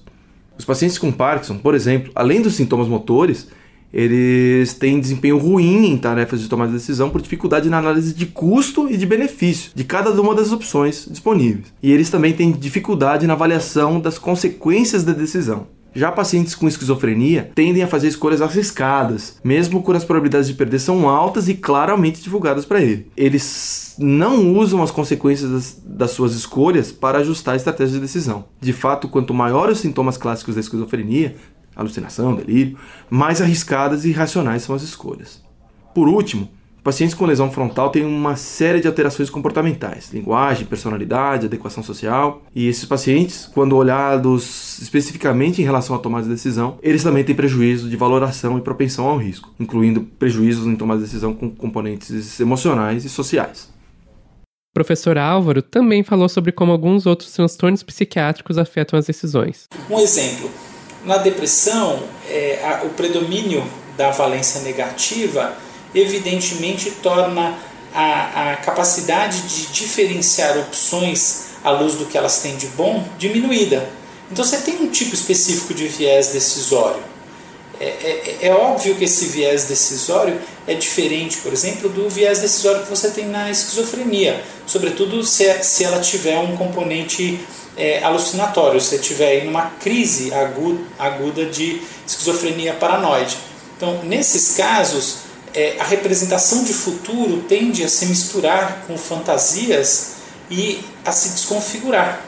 Os 0.58 0.66
pacientes 0.66 1.00
com 1.00 1.12
Parkinson, 1.12 1.58
por 1.58 1.74
exemplo, 1.74 2.12
além 2.14 2.42
dos 2.42 2.54
sintomas 2.54 2.88
motores, 2.88 3.48
eles 3.92 4.74
têm 4.74 5.00
desempenho 5.00 5.38
ruim 5.38 5.88
em 5.88 5.98
tarefas 5.98 6.40
de 6.42 6.48
tomada 6.48 6.72
de 6.72 6.78
decisão 6.78 7.10
por 7.10 7.22
dificuldade 7.22 7.70
na 7.70 7.80
análise 7.80 8.14
de 8.14 8.26
custo 8.26 8.90
e 8.90 8.98
de 8.98 9.06
benefício 9.06 9.72
de 9.74 9.84
cada 9.84 10.10
uma 10.20 10.36
das 10.36 10.52
opções 10.52 11.08
disponíveis. 11.10 11.74
E 11.82 11.92
eles 11.92 12.10
também 12.10 12.34
têm 12.34 12.52
dificuldade 12.52 13.26
na 13.26 13.34
avaliação 13.34 14.00
das 14.00 14.18
consequências 14.18 15.04
da 15.04 15.14
decisão. 15.14 15.68
Já 15.96 16.12
pacientes 16.12 16.56
com 16.56 16.68
esquizofrenia 16.68 17.52
tendem 17.54 17.84
a 17.84 17.88
fazer 17.88 18.08
escolhas 18.08 18.42
arriscadas, 18.42 19.38
mesmo 19.44 19.84
quando 19.84 19.98
as 19.98 20.06
probabilidades 20.06 20.48
de 20.48 20.56
perder 20.56 20.80
são 20.80 21.08
altas 21.08 21.48
e 21.48 21.54
claramente 21.54 22.22
divulgadas 22.22 22.66
para 22.66 22.82
ele. 22.82 23.12
Eles 23.16 23.96
não 24.00 24.54
usam 24.56 24.82
as 24.82 24.92
consequências 24.92 25.52
das, 25.52 25.82
das, 25.86 26.12
suas 26.12 26.34
escolhas 26.34 26.92
para 26.92 27.20
ajustar 27.20 27.54
a 27.54 27.58
estratégia 27.58 27.96
de 27.96 28.02
decisão. 28.02 28.46
De 28.60 28.74
fato, 28.74 29.08
quanto 29.08 29.34
maiores 29.34 29.78
os 29.78 29.82
sintomas 29.82 30.18
clássicos 30.18 30.56
da 30.56 30.62
esquizofrenia, 30.62 31.36
alucinação, 31.76 32.36
delírio, 32.36 32.78
mais 33.10 33.42
arriscadas 33.42 34.06
e 34.06 34.10
irracionais 34.10 34.64
são 34.64 34.76
as 34.76 34.82
escolhas. 34.82 35.44
Por 35.94 36.08
último, 36.08 36.50
pacientes 36.84 37.16
com 37.16 37.26
lesão 37.26 37.50
frontal 37.50 37.90
têm 37.90 38.04
uma 38.04 38.36
série 38.36 38.82
de 38.82 38.88
alterações 38.88 39.30
comportamentais, 39.30 40.10
linguagem, 40.12 40.66
personalidade, 40.66 41.46
adequação 41.46 41.82
social, 41.82 42.44
e 42.54 42.68
esses 42.68 42.86
pacientes, 42.86 43.50
quando 43.54 43.76
olhados 43.76 44.80
especificamente 44.80 45.62
em 45.62 45.66
relação 45.66 45.96
à 45.96 46.00
tomada 46.00 46.26
de 46.26 46.32
decisão, 46.32 46.78
eles 46.84 47.02
também 47.02 47.24
têm 47.24 47.34
prejuízo 47.34 47.90
de 47.90 47.96
valoração 47.96 48.58
e 48.58 48.62
propensão 48.62 49.08
ao 49.08 49.18
risco, 49.18 49.50
incluindo 49.60 50.02
prejuízos 50.20 50.68
em 50.68 50.76
tomada 50.76 51.00
de 51.00 51.06
decisão 51.06 51.34
com 51.34 51.50
componentes 51.50 52.40
emocionais 52.40 53.06
e 53.06 53.10
sociais. 53.10 53.72
O 54.72 54.74
professor 54.74 55.18
Álvaro 55.18 55.62
também 55.62 56.04
falou 56.04 56.28
sobre 56.28 56.52
como 56.52 56.72
alguns 56.72 57.06
outros 57.06 57.32
transtornos 57.32 57.84
psiquiátricos 57.84 58.58
afetam 58.58 58.98
as 58.98 59.06
decisões. 59.06 59.68
Um 59.90 60.00
exemplo, 60.00 60.50
na 61.06 61.18
depressão, 61.18 62.02
é, 62.28 62.60
a, 62.66 62.84
o 62.84 62.90
predomínio 62.90 63.64
da 63.96 64.10
valência 64.10 64.62
negativa 64.62 65.56
evidentemente 65.94 66.92
torna 66.92 67.58
a, 67.94 68.54
a 68.54 68.56
capacidade 68.58 69.42
de 69.42 69.68
diferenciar 69.68 70.58
opções 70.58 71.46
à 71.64 71.72
luz 71.72 71.96
do 71.96 72.06
que 72.06 72.18
elas 72.18 72.40
têm 72.40 72.56
de 72.56 72.68
bom 72.68 73.08
diminuída. 73.18 73.88
Então 74.32 74.44
você 74.44 74.58
tem 74.58 74.76
um 74.82 74.88
tipo 74.88 75.14
específico 75.14 75.74
de 75.74 75.88
viés 75.88 76.30
decisório. 76.30 77.02
É, 77.80 77.86
é, 77.86 78.38
é, 78.48 78.54
óbvio 78.54 78.96
que 78.96 79.04
esse 79.04 79.26
viés 79.26 79.66
decisório 79.66 80.40
é 80.66 80.74
diferente, 80.74 81.38
por 81.38 81.52
exemplo, 81.52 81.90
do 81.90 82.10
viés 82.10 82.40
decisório 82.40 82.84
que 82.84 82.90
você 82.90 83.10
tem 83.10 83.26
na 83.26 83.52
esquizofrenia, 83.52 84.44
sobretudo 84.66 85.24
se, 85.24 85.64
se 85.64 85.84
ela 85.84 86.00
tiver 86.00 86.38
um 86.38 86.56
componente 86.56 87.40
é, 87.76 88.02
alucinatório, 88.04 88.80
se 88.80 88.96
estiver 88.96 89.44
em 89.44 89.50
uma 89.50 89.72
crise 89.82 90.34
aguda, 90.34 90.82
aguda 90.98 91.46
de 91.46 91.82
esquizofrenia 92.08 92.74
paranoide. 92.74 93.38
Então, 93.76 94.04
nesses 94.04 94.56
casos, 94.56 95.23
é, 95.54 95.78
a 95.80 95.84
representação 95.84 96.64
de 96.64 96.74
futuro 96.74 97.44
tende 97.48 97.84
a 97.84 97.90
se 97.90 98.06
misturar 98.08 98.84
com 98.88 98.98
fantasias 98.98 100.14
e 100.50 100.84
a 101.06 101.12
se 101.12 101.30
desconfigurar. 101.30 102.22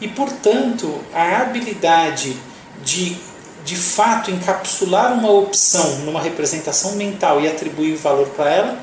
E, 0.00 0.08
portanto, 0.08 1.00
a 1.12 1.38
habilidade 1.38 2.36
de, 2.84 3.16
de 3.64 3.76
fato, 3.76 4.30
encapsular 4.30 5.12
uma 5.12 5.30
opção 5.30 6.00
numa 6.00 6.20
representação 6.20 6.92
mental 6.92 7.40
e 7.40 7.48
atribuir 7.48 7.96
valor 7.96 8.28
para 8.28 8.50
ela 8.50 8.78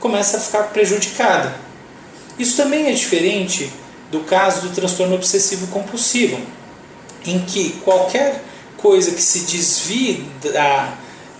começa 0.00 0.36
a 0.36 0.40
ficar 0.40 0.64
prejudicada. 0.64 1.54
Isso 2.38 2.56
também 2.56 2.86
é 2.86 2.92
diferente 2.92 3.70
do 4.10 4.20
caso 4.20 4.62
do 4.62 4.74
transtorno 4.74 5.14
obsessivo 5.14 5.66
compulsivo, 5.68 6.40
em 7.26 7.40
que 7.40 7.72
qualquer 7.84 8.42
coisa 8.76 9.10
que 9.10 9.20
se 9.20 9.40
desvie 9.40 10.24
da, 10.42 10.94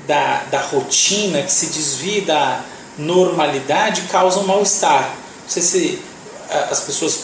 da, 0.07 0.45
da 0.51 0.61
rotina, 0.61 1.43
que 1.43 1.53
se 1.53 1.67
desvie 1.67 2.23
da, 2.23 2.65
normalidade 2.99 4.03
causam 4.11 4.45
mal-estar. 4.45 5.15
Não 5.45 5.49
sei 5.49 5.63
se 5.63 6.03
as 6.71 6.81
pessoas 6.81 7.21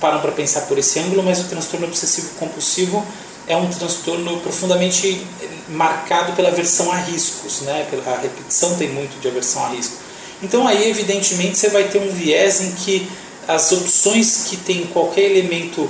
param 0.00 0.20
para 0.20 0.32
pensar 0.32 0.62
por 0.62 0.78
esse 0.78 0.98
ângulo, 1.00 1.22
mas 1.22 1.40
o 1.40 1.44
transtorno 1.44 1.86
obsessivo 1.86 2.30
compulsivo 2.38 3.04
é 3.48 3.56
um 3.56 3.68
transtorno 3.68 4.40
profundamente 4.40 5.26
marcado 5.68 6.32
pela 6.32 6.48
aversão 6.48 6.90
a 6.92 6.96
riscos, 6.96 7.62
né? 7.62 7.86
A 8.06 8.20
repetição 8.20 8.76
tem 8.76 8.88
muito 8.88 9.20
de 9.20 9.28
aversão 9.28 9.64
a 9.64 9.68
risco. 9.70 9.96
Então 10.42 10.66
aí, 10.66 10.88
evidentemente, 10.90 11.58
você 11.58 11.70
vai 11.70 11.84
ter 11.84 11.98
um 11.98 12.10
viés 12.10 12.60
em 12.60 12.72
que 12.72 13.08
as 13.48 13.72
opções 13.72 14.46
que 14.48 14.56
têm 14.56 14.86
qualquer 14.86 15.30
elemento 15.30 15.88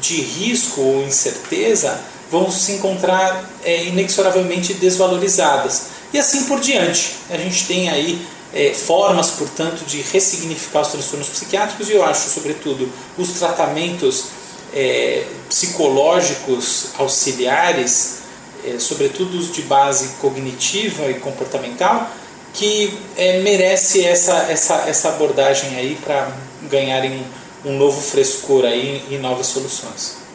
de 0.00 0.20
risco 0.20 0.80
ou 0.80 1.04
incerteza 1.04 1.98
vão 2.30 2.50
se 2.50 2.72
encontrar 2.72 3.48
é, 3.64 3.84
inexoravelmente 3.84 4.74
desvalorizadas. 4.74 5.88
E 6.12 6.18
assim 6.18 6.44
por 6.44 6.60
diante. 6.60 7.16
A 7.30 7.36
gente 7.36 7.66
tem 7.66 7.88
aí 7.88 8.26
é, 8.52 8.72
formas, 8.72 9.30
portanto, 9.32 9.84
de 9.84 10.00
ressignificar 10.00 10.80
os 10.80 10.88
transtornos 10.88 11.28
psiquiátricos 11.28 11.88
e 11.88 11.92
eu 11.92 12.04
acho, 12.04 12.28
sobretudo, 12.30 12.90
os 13.18 13.30
tratamentos 13.32 14.26
é, 14.74 15.24
psicológicos 15.48 16.88
auxiliares, 16.98 18.20
é, 18.64 18.78
sobretudo 18.78 19.38
os 19.38 19.52
de 19.52 19.62
base 19.62 20.14
cognitiva 20.20 21.10
e 21.10 21.14
comportamental, 21.14 22.10
que 22.52 22.98
é, 23.16 23.40
merece 23.40 24.04
essa, 24.04 24.34
essa, 24.48 24.74
essa 24.88 25.08
abordagem 25.10 25.76
aí 25.76 25.98
para 26.02 26.32
ganharem 26.62 27.24
um, 27.64 27.76
novo 27.76 28.00
frescor 28.00 28.64
aí 28.64 29.04
e 29.10 29.18
novas 29.18 29.48
soluções. 29.48 30.25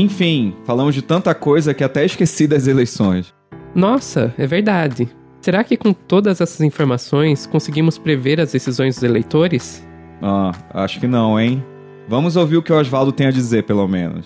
Enfim, 0.00 0.54
falamos 0.64 0.94
de 0.94 1.02
tanta 1.02 1.34
coisa 1.34 1.74
que 1.74 1.84
até 1.84 2.06
esqueci 2.06 2.46
das 2.46 2.66
eleições. 2.66 3.34
Nossa, 3.74 4.34
é 4.38 4.46
verdade. 4.46 5.06
Será 5.42 5.62
que 5.62 5.76
com 5.76 5.92
todas 5.92 6.40
essas 6.40 6.62
informações 6.62 7.46
conseguimos 7.46 7.98
prever 7.98 8.40
as 8.40 8.52
decisões 8.52 8.94
dos 8.94 9.04
eleitores? 9.04 9.86
Ah, 10.22 10.52
acho 10.72 11.00
que 11.00 11.06
não, 11.06 11.38
hein? 11.38 11.62
Vamos 12.08 12.34
ouvir 12.34 12.56
o 12.56 12.62
que 12.62 12.72
o 12.72 12.80
Oswaldo 12.80 13.12
tem 13.12 13.26
a 13.26 13.30
dizer, 13.30 13.64
pelo 13.64 13.86
menos. 13.86 14.24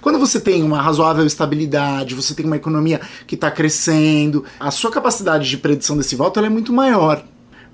Quando 0.00 0.20
você 0.20 0.38
tem 0.38 0.62
uma 0.62 0.80
razoável 0.80 1.26
estabilidade, 1.26 2.14
você 2.14 2.32
tem 2.32 2.46
uma 2.46 2.56
economia 2.56 3.00
que 3.26 3.34
está 3.34 3.50
crescendo, 3.50 4.44
a 4.60 4.70
sua 4.70 4.92
capacidade 4.92 5.50
de 5.50 5.56
predição 5.56 5.96
desse 5.96 6.14
voto 6.14 6.38
é 6.38 6.48
muito 6.48 6.72
maior. 6.72 7.24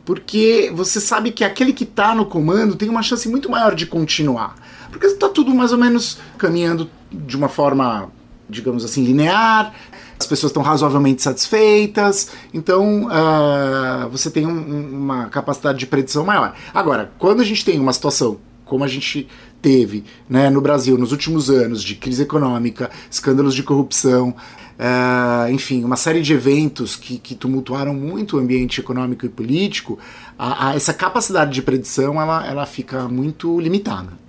Porque 0.03 0.73
você 0.75 0.99
sabe 0.99 1.31
que 1.31 1.45
aquele 1.45 1.75
que 1.75 1.85
está 1.85 2.14
no 2.14 2.25
comando 2.25 2.75
tem 2.75 2.88
uma 2.88 3.03
chance 3.03 3.29
muito 3.29 3.51
maior 3.51 3.75
de 3.75 3.85
continuar. 3.85 4.55
Porque 4.92 5.07
está 5.07 5.28
tudo 5.28 5.52
mais 5.52 5.72
ou 5.72 5.78
menos 5.78 6.18
caminhando 6.38 6.88
de 7.11 7.37
uma 7.37 7.48
forma, 7.48 8.11
digamos 8.48 8.85
assim, 8.85 9.02
linear, 9.02 9.74
as 10.20 10.26
pessoas 10.26 10.50
estão 10.50 10.62
razoavelmente 10.62 11.20
satisfeitas, 11.22 12.31
então 12.55 13.07
uh, 13.07 14.09
você 14.09 14.31
tem 14.31 14.46
um, 14.46 15.00
uma 15.00 15.26
capacidade 15.26 15.78
de 15.78 15.87
predição 15.87 16.24
maior. 16.24 16.55
Agora, 16.72 17.11
quando 17.18 17.40
a 17.40 17.44
gente 17.44 17.64
tem 17.64 17.81
uma 17.81 17.92
situação 17.92 18.38
como 18.64 18.85
a 18.85 18.88
gente 18.88 19.28
teve 19.61 20.05
né, 20.28 20.48
no 20.48 20.61
Brasil 20.61 20.96
nos 20.96 21.12
últimos 21.12 21.50
anos 21.50 21.83
de 21.83 21.94
crise 21.94 22.22
econômica, 22.22 22.90
escândalos 23.11 23.55
de 23.55 23.62
corrupção, 23.62 24.31
uh, 24.78 25.50
enfim, 25.52 25.85
uma 25.85 25.96
série 25.96 26.22
de 26.22 26.33
eventos 26.33 26.96
que, 26.96 27.18
que, 27.18 27.35
tumultuaram 27.35 27.92
muito 27.92 28.37
o 28.37 28.40
ambiente 28.40 28.81
econômico 28.81 29.26
e 29.26 29.28
político, 29.28 29.98
a, 30.38 30.68
a 30.68 30.76
essa 30.76 30.94
capacidade 30.94 31.52
de 31.52 31.62
predição 31.62 32.20
ela, 32.20 32.46
ela 32.46 32.66
fica 32.66 33.09
muito 33.09 33.61
limitada. 33.61 34.21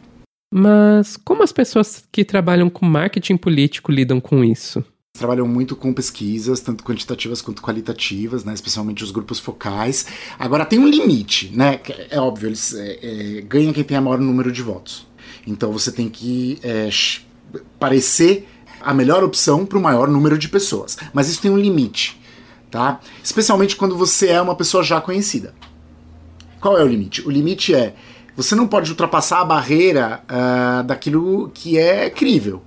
Mas 0.55 1.17
como 1.17 1.41
as 1.41 1.51
pessoas 1.51 2.03
que 2.11 2.23
trabalham 2.23 2.69
com 2.69 2.85
marketing 2.85 3.37
político 3.37 3.91
lidam 3.91 4.21
com 4.21 4.43
isso? 4.43 4.85
Trabalham 5.11 5.47
muito 5.47 5.75
com 5.75 5.91
pesquisas, 5.91 6.59
tanto 6.59 6.83
quantitativas 6.83 7.41
quanto 7.41 7.59
qualitativas, 7.59 8.43
né, 8.43 8.53
especialmente 8.53 9.03
os 9.03 9.09
grupos 9.09 9.39
focais. 9.39 10.05
Agora 10.37 10.63
tem 10.63 10.77
um 10.77 10.87
limite, 10.87 11.51
né? 11.55 11.79
É 12.07 12.19
óbvio, 12.19 12.49
eles 12.49 12.71
é, 12.75 12.99
é, 13.01 13.41
ganha 13.41 13.73
quem 13.73 13.83
tem 13.83 13.97
a 13.97 14.01
maior 14.01 14.19
número 14.19 14.51
de 14.51 14.61
votos. 14.61 15.07
Então 15.47 15.71
você 15.71 15.91
tem 15.91 16.07
que 16.07 16.59
é, 16.61 16.87
parecer 17.79 18.47
a 18.79 18.93
melhor 18.93 19.23
opção 19.23 19.65
para 19.65 19.79
o 19.79 19.81
maior 19.81 20.07
número 20.07 20.37
de 20.37 20.49
pessoas. 20.49 20.99
Mas 21.13 21.29
isso 21.29 21.41
tem 21.41 21.49
um 21.49 21.57
limite, 21.57 22.21
tá? 22.69 22.99
Especialmente 23.23 23.75
quando 23.75 23.97
você 23.97 24.27
é 24.27 24.39
uma 24.39 24.55
pessoa 24.55 24.83
já 24.83 25.01
conhecida. 25.01 25.55
Qual 26.61 26.77
é 26.77 26.83
o 26.83 26.87
limite? 26.87 27.27
O 27.27 27.31
limite 27.31 27.73
é 27.73 27.95
você 28.35 28.55
não 28.55 28.67
pode 28.67 28.89
ultrapassar 28.89 29.41
a 29.41 29.45
barreira 29.45 30.23
uh, 30.23 30.83
daquilo 30.83 31.51
que 31.53 31.77
é 31.77 32.09
crível 32.09 32.61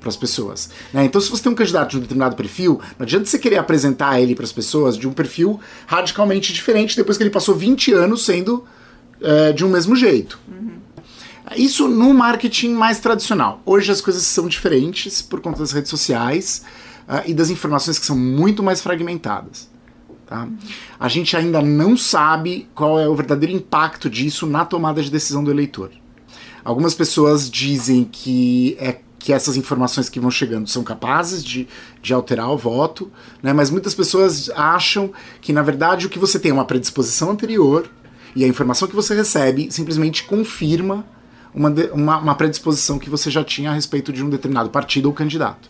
para 0.00 0.08
as 0.08 0.16
pessoas. 0.16 0.70
Né? 0.92 1.04
Então, 1.04 1.20
se 1.20 1.30
você 1.30 1.42
tem 1.42 1.52
um 1.52 1.54
candidato 1.54 1.90
de 1.90 1.98
um 1.98 2.00
determinado 2.00 2.34
perfil, 2.34 2.80
não 2.98 3.04
adianta 3.04 3.26
você 3.26 3.38
querer 3.38 3.58
apresentar 3.58 4.20
ele 4.20 4.34
para 4.34 4.44
as 4.44 4.52
pessoas 4.52 4.96
de 4.96 5.06
um 5.06 5.12
perfil 5.12 5.60
radicalmente 5.86 6.52
diferente 6.52 6.96
depois 6.96 7.16
que 7.16 7.22
ele 7.22 7.30
passou 7.30 7.54
20 7.54 7.92
anos 7.92 8.24
sendo 8.24 8.64
uh, 9.20 9.52
de 9.54 9.64
um 9.64 9.68
mesmo 9.68 9.94
jeito. 9.94 10.40
Uhum. 10.48 10.70
Isso 11.56 11.86
no 11.86 12.14
marketing 12.14 12.70
mais 12.70 12.98
tradicional. 12.98 13.60
Hoje 13.66 13.92
as 13.92 14.00
coisas 14.00 14.22
são 14.22 14.48
diferentes 14.48 15.20
por 15.20 15.40
conta 15.40 15.58
das 15.58 15.72
redes 15.72 15.90
sociais 15.90 16.62
uh, 17.06 17.22
e 17.26 17.34
das 17.34 17.50
informações 17.50 17.98
que 17.98 18.06
são 18.06 18.16
muito 18.16 18.62
mais 18.62 18.80
fragmentadas. 18.80 19.68
Tá? 20.30 20.48
A 21.00 21.08
gente 21.08 21.36
ainda 21.36 21.60
não 21.60 21.96
sabe 21.96 22.68
qual 22.72 23.00
é 23.00 23.08
o 23.08 23.16
verdadeiro 23.16 23.52
impacto 23.52 24.08
disso 24.08 24.46
na 24.46 24.64
tomada 24.64 25.02
de 25.02 25.10
decisão 25.10 25.42
do 25.42 25.50
eleitor. 25.50 25.90
Algumas 26.64 26.94
pessoas 26.94 27.50
dizem 27.50 28.04
que 28.04 28.76
é 28.78 29.00
que 29.18 29.32
essas 29.32 29.56
informações 29.56 30.08
que 30.08 30.20
vão 30.20 30.30
chegando 30.30 30.68
são 30.68 30.84
capazes 30.84 31.44
de, 31.44 31.66
de 32.00 32.14
alterar 32.14 32.48
o 32.48 32.56
voto, 32.56 33.10
né? 33.42 33.52
mas 33.52 33.70
muitas 33.70 33.92
pessoas 33.92 34.48
acham 34.50 35.12
que, 35.40 35.52
na 35.52 35.62
verdade, 35.62 36.06
o 36.06 36.08
que 36.08 36.18
você 36.18 36.38
tem 36.38 36.52
é 36.52 36.54
uma 36.54 36.64
predisposição 36.64 37.32
anterior 37.32 37.90
e 38.36 38.44
a 38.44 38.48
informação 38.48 38.86
que 38.86 38.94
você 38.94 39.16
recebe 39.16 39.68
simplesmente 39.72 40.22
confirma 40.22 41.04
uma, 41.52 41.70
uma, 41.92 42.18
uma 42.18 42.34
predisposição 42.36 43.00
que 43.00 43.10
você 43.10 43.32
já 43.32 43.42
tinha 43.42 43.72
a 43.72 43.74
respeito 43.74 44.12
de 44.12 44.24
um 44.24 44.30
determinado 44.30 44.70
partido 44.70 45.06
ou 45.06 45.12
candidato. 45.12 45.68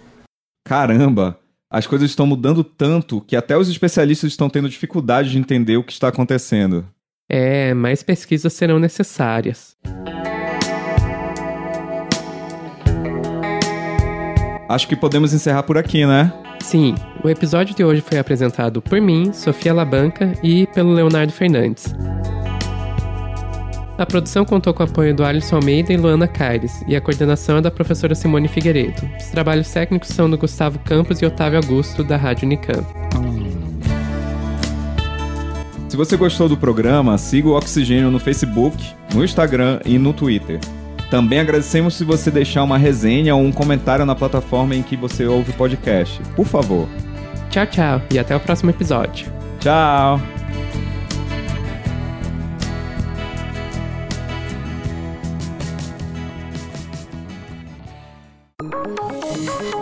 Caramba! 0.69 1.40
As 1.71 1.87
coisas 1.87 2.11
estão 2.11 2.27
mudando 2.27 2.65
tanto 2.65 3.21
que 3.21 3.37
até 3.37 3.57
os 3.57 3.69
especialistas 3.69 4.33
estão 4.33 4.51
tendo 4.51 4.69
dificuldade 4.69 5.31
de 5.31 5.39
entender 5.39 5.77
o 5.77 5.85
que 5.85 5.93
está 5.93 6.09
acontecendo. 6.09 6.85
É, 7.29 7.73
mais 7.73 8.03
pesquisas 8.03 8.53
serão 8.53 8.81
necessárias. 8.81 9.77
Acho 14.69 14.89
que 14.89 14.97
podemos 14.97 15.33
encerrar 15.33 15.63
por 15.63 15.79
aqui, 15.79 16.05
né? 16.05 16.33
Sim, 16.61 16.95
o 17.23 17.29
episódio 17.29 17.75
de 17.75 17.85
hoje 17.85 18.01
foi 18.01 18.19
apresentado 18.19 18.83
por 18.83 19.01
mim, 19.01 19.33
Sofia 19.33 19.73
Labanca 19.73 20.33
e 20.43 20.67
pelo 20.69 20.93
Leonardo 20.93 21.33
Fernandes. 21.33 21.95
A 24.01 24.07
produção 24.07 24.47
contou 24.47 24.73
com 24.73 24.83
o 24.83 24.87
apoio 24.87 25.15
do 25.15 25.23
Alisson 25.23 25.57
Almeida 25.57 25.93
e 25.93 25.97
Luana 25.99 26.27
Caires, 26.27 26.83
e 26.89 26.97
a 26.97 27.03
coordenação 27.03 27.59
é 27.59 27.61
da 27.61 27.71
professora 27.71 28.15
Simone 28.15 28.49
Figueiredo. 28.49 29.07
Os 29.19 29.27
trabalhos 29.27 29.71
técnicos 29.71 30.09
são 30.09 30.31
do 30.31 30.39
Gustavo 30.39 30.79
Campos 30.79 31.21
e 31.21 31.27
Otávio 31.27 31.59
Augusto, 31.59 32.03
da 32.03 32.17
Rádio 32.17 32.47
Unicamp. 32.47 32.83
Se 35.87 35.99
você 35.99 36.17
gostou 36.17 36.49
do 36.49 36.57
programa, 36.57 37.19
siga 37.19 37.49
o 37.49 37.53
Oxigênio 37.55 38.11
no 38.11 38.19
Facebook, 38.19 38.83
no 39.13 39.23
Instagram 39.23 39.81
e 39.85 39.99
no 39.99 40.15
Twitter. 40.15 40.61
Também 41.11 41.39
agradecemos 41.39 41.93
se 41.93 42.03
você 42.03 42.31
deixar 42.31 42.63
uma 42.63 42.79
resenha 42.79 43.37
ou 43.37 43.43
um 43.43 43.53
comentário 43.53 44.07
na 44.07 44.15
plataforma 44.15 44.75
em 44.75 44.83
que 44.83 44.97
você 44.97 45.27
ouve 45.27 45.51
o 45.51 45.55
podcast. 45.55 46.23
Por 46.35 46.47
favor. 46.47 46.89
Tchau, 47.51 47.67
tchau 47.67 48.03
e 48.11 48.19
até 48.19 48.35
o 48.35 48.41
próximo 48.41 48.71
episódio. 48.71 49.31
Tchau! 49.59 50.40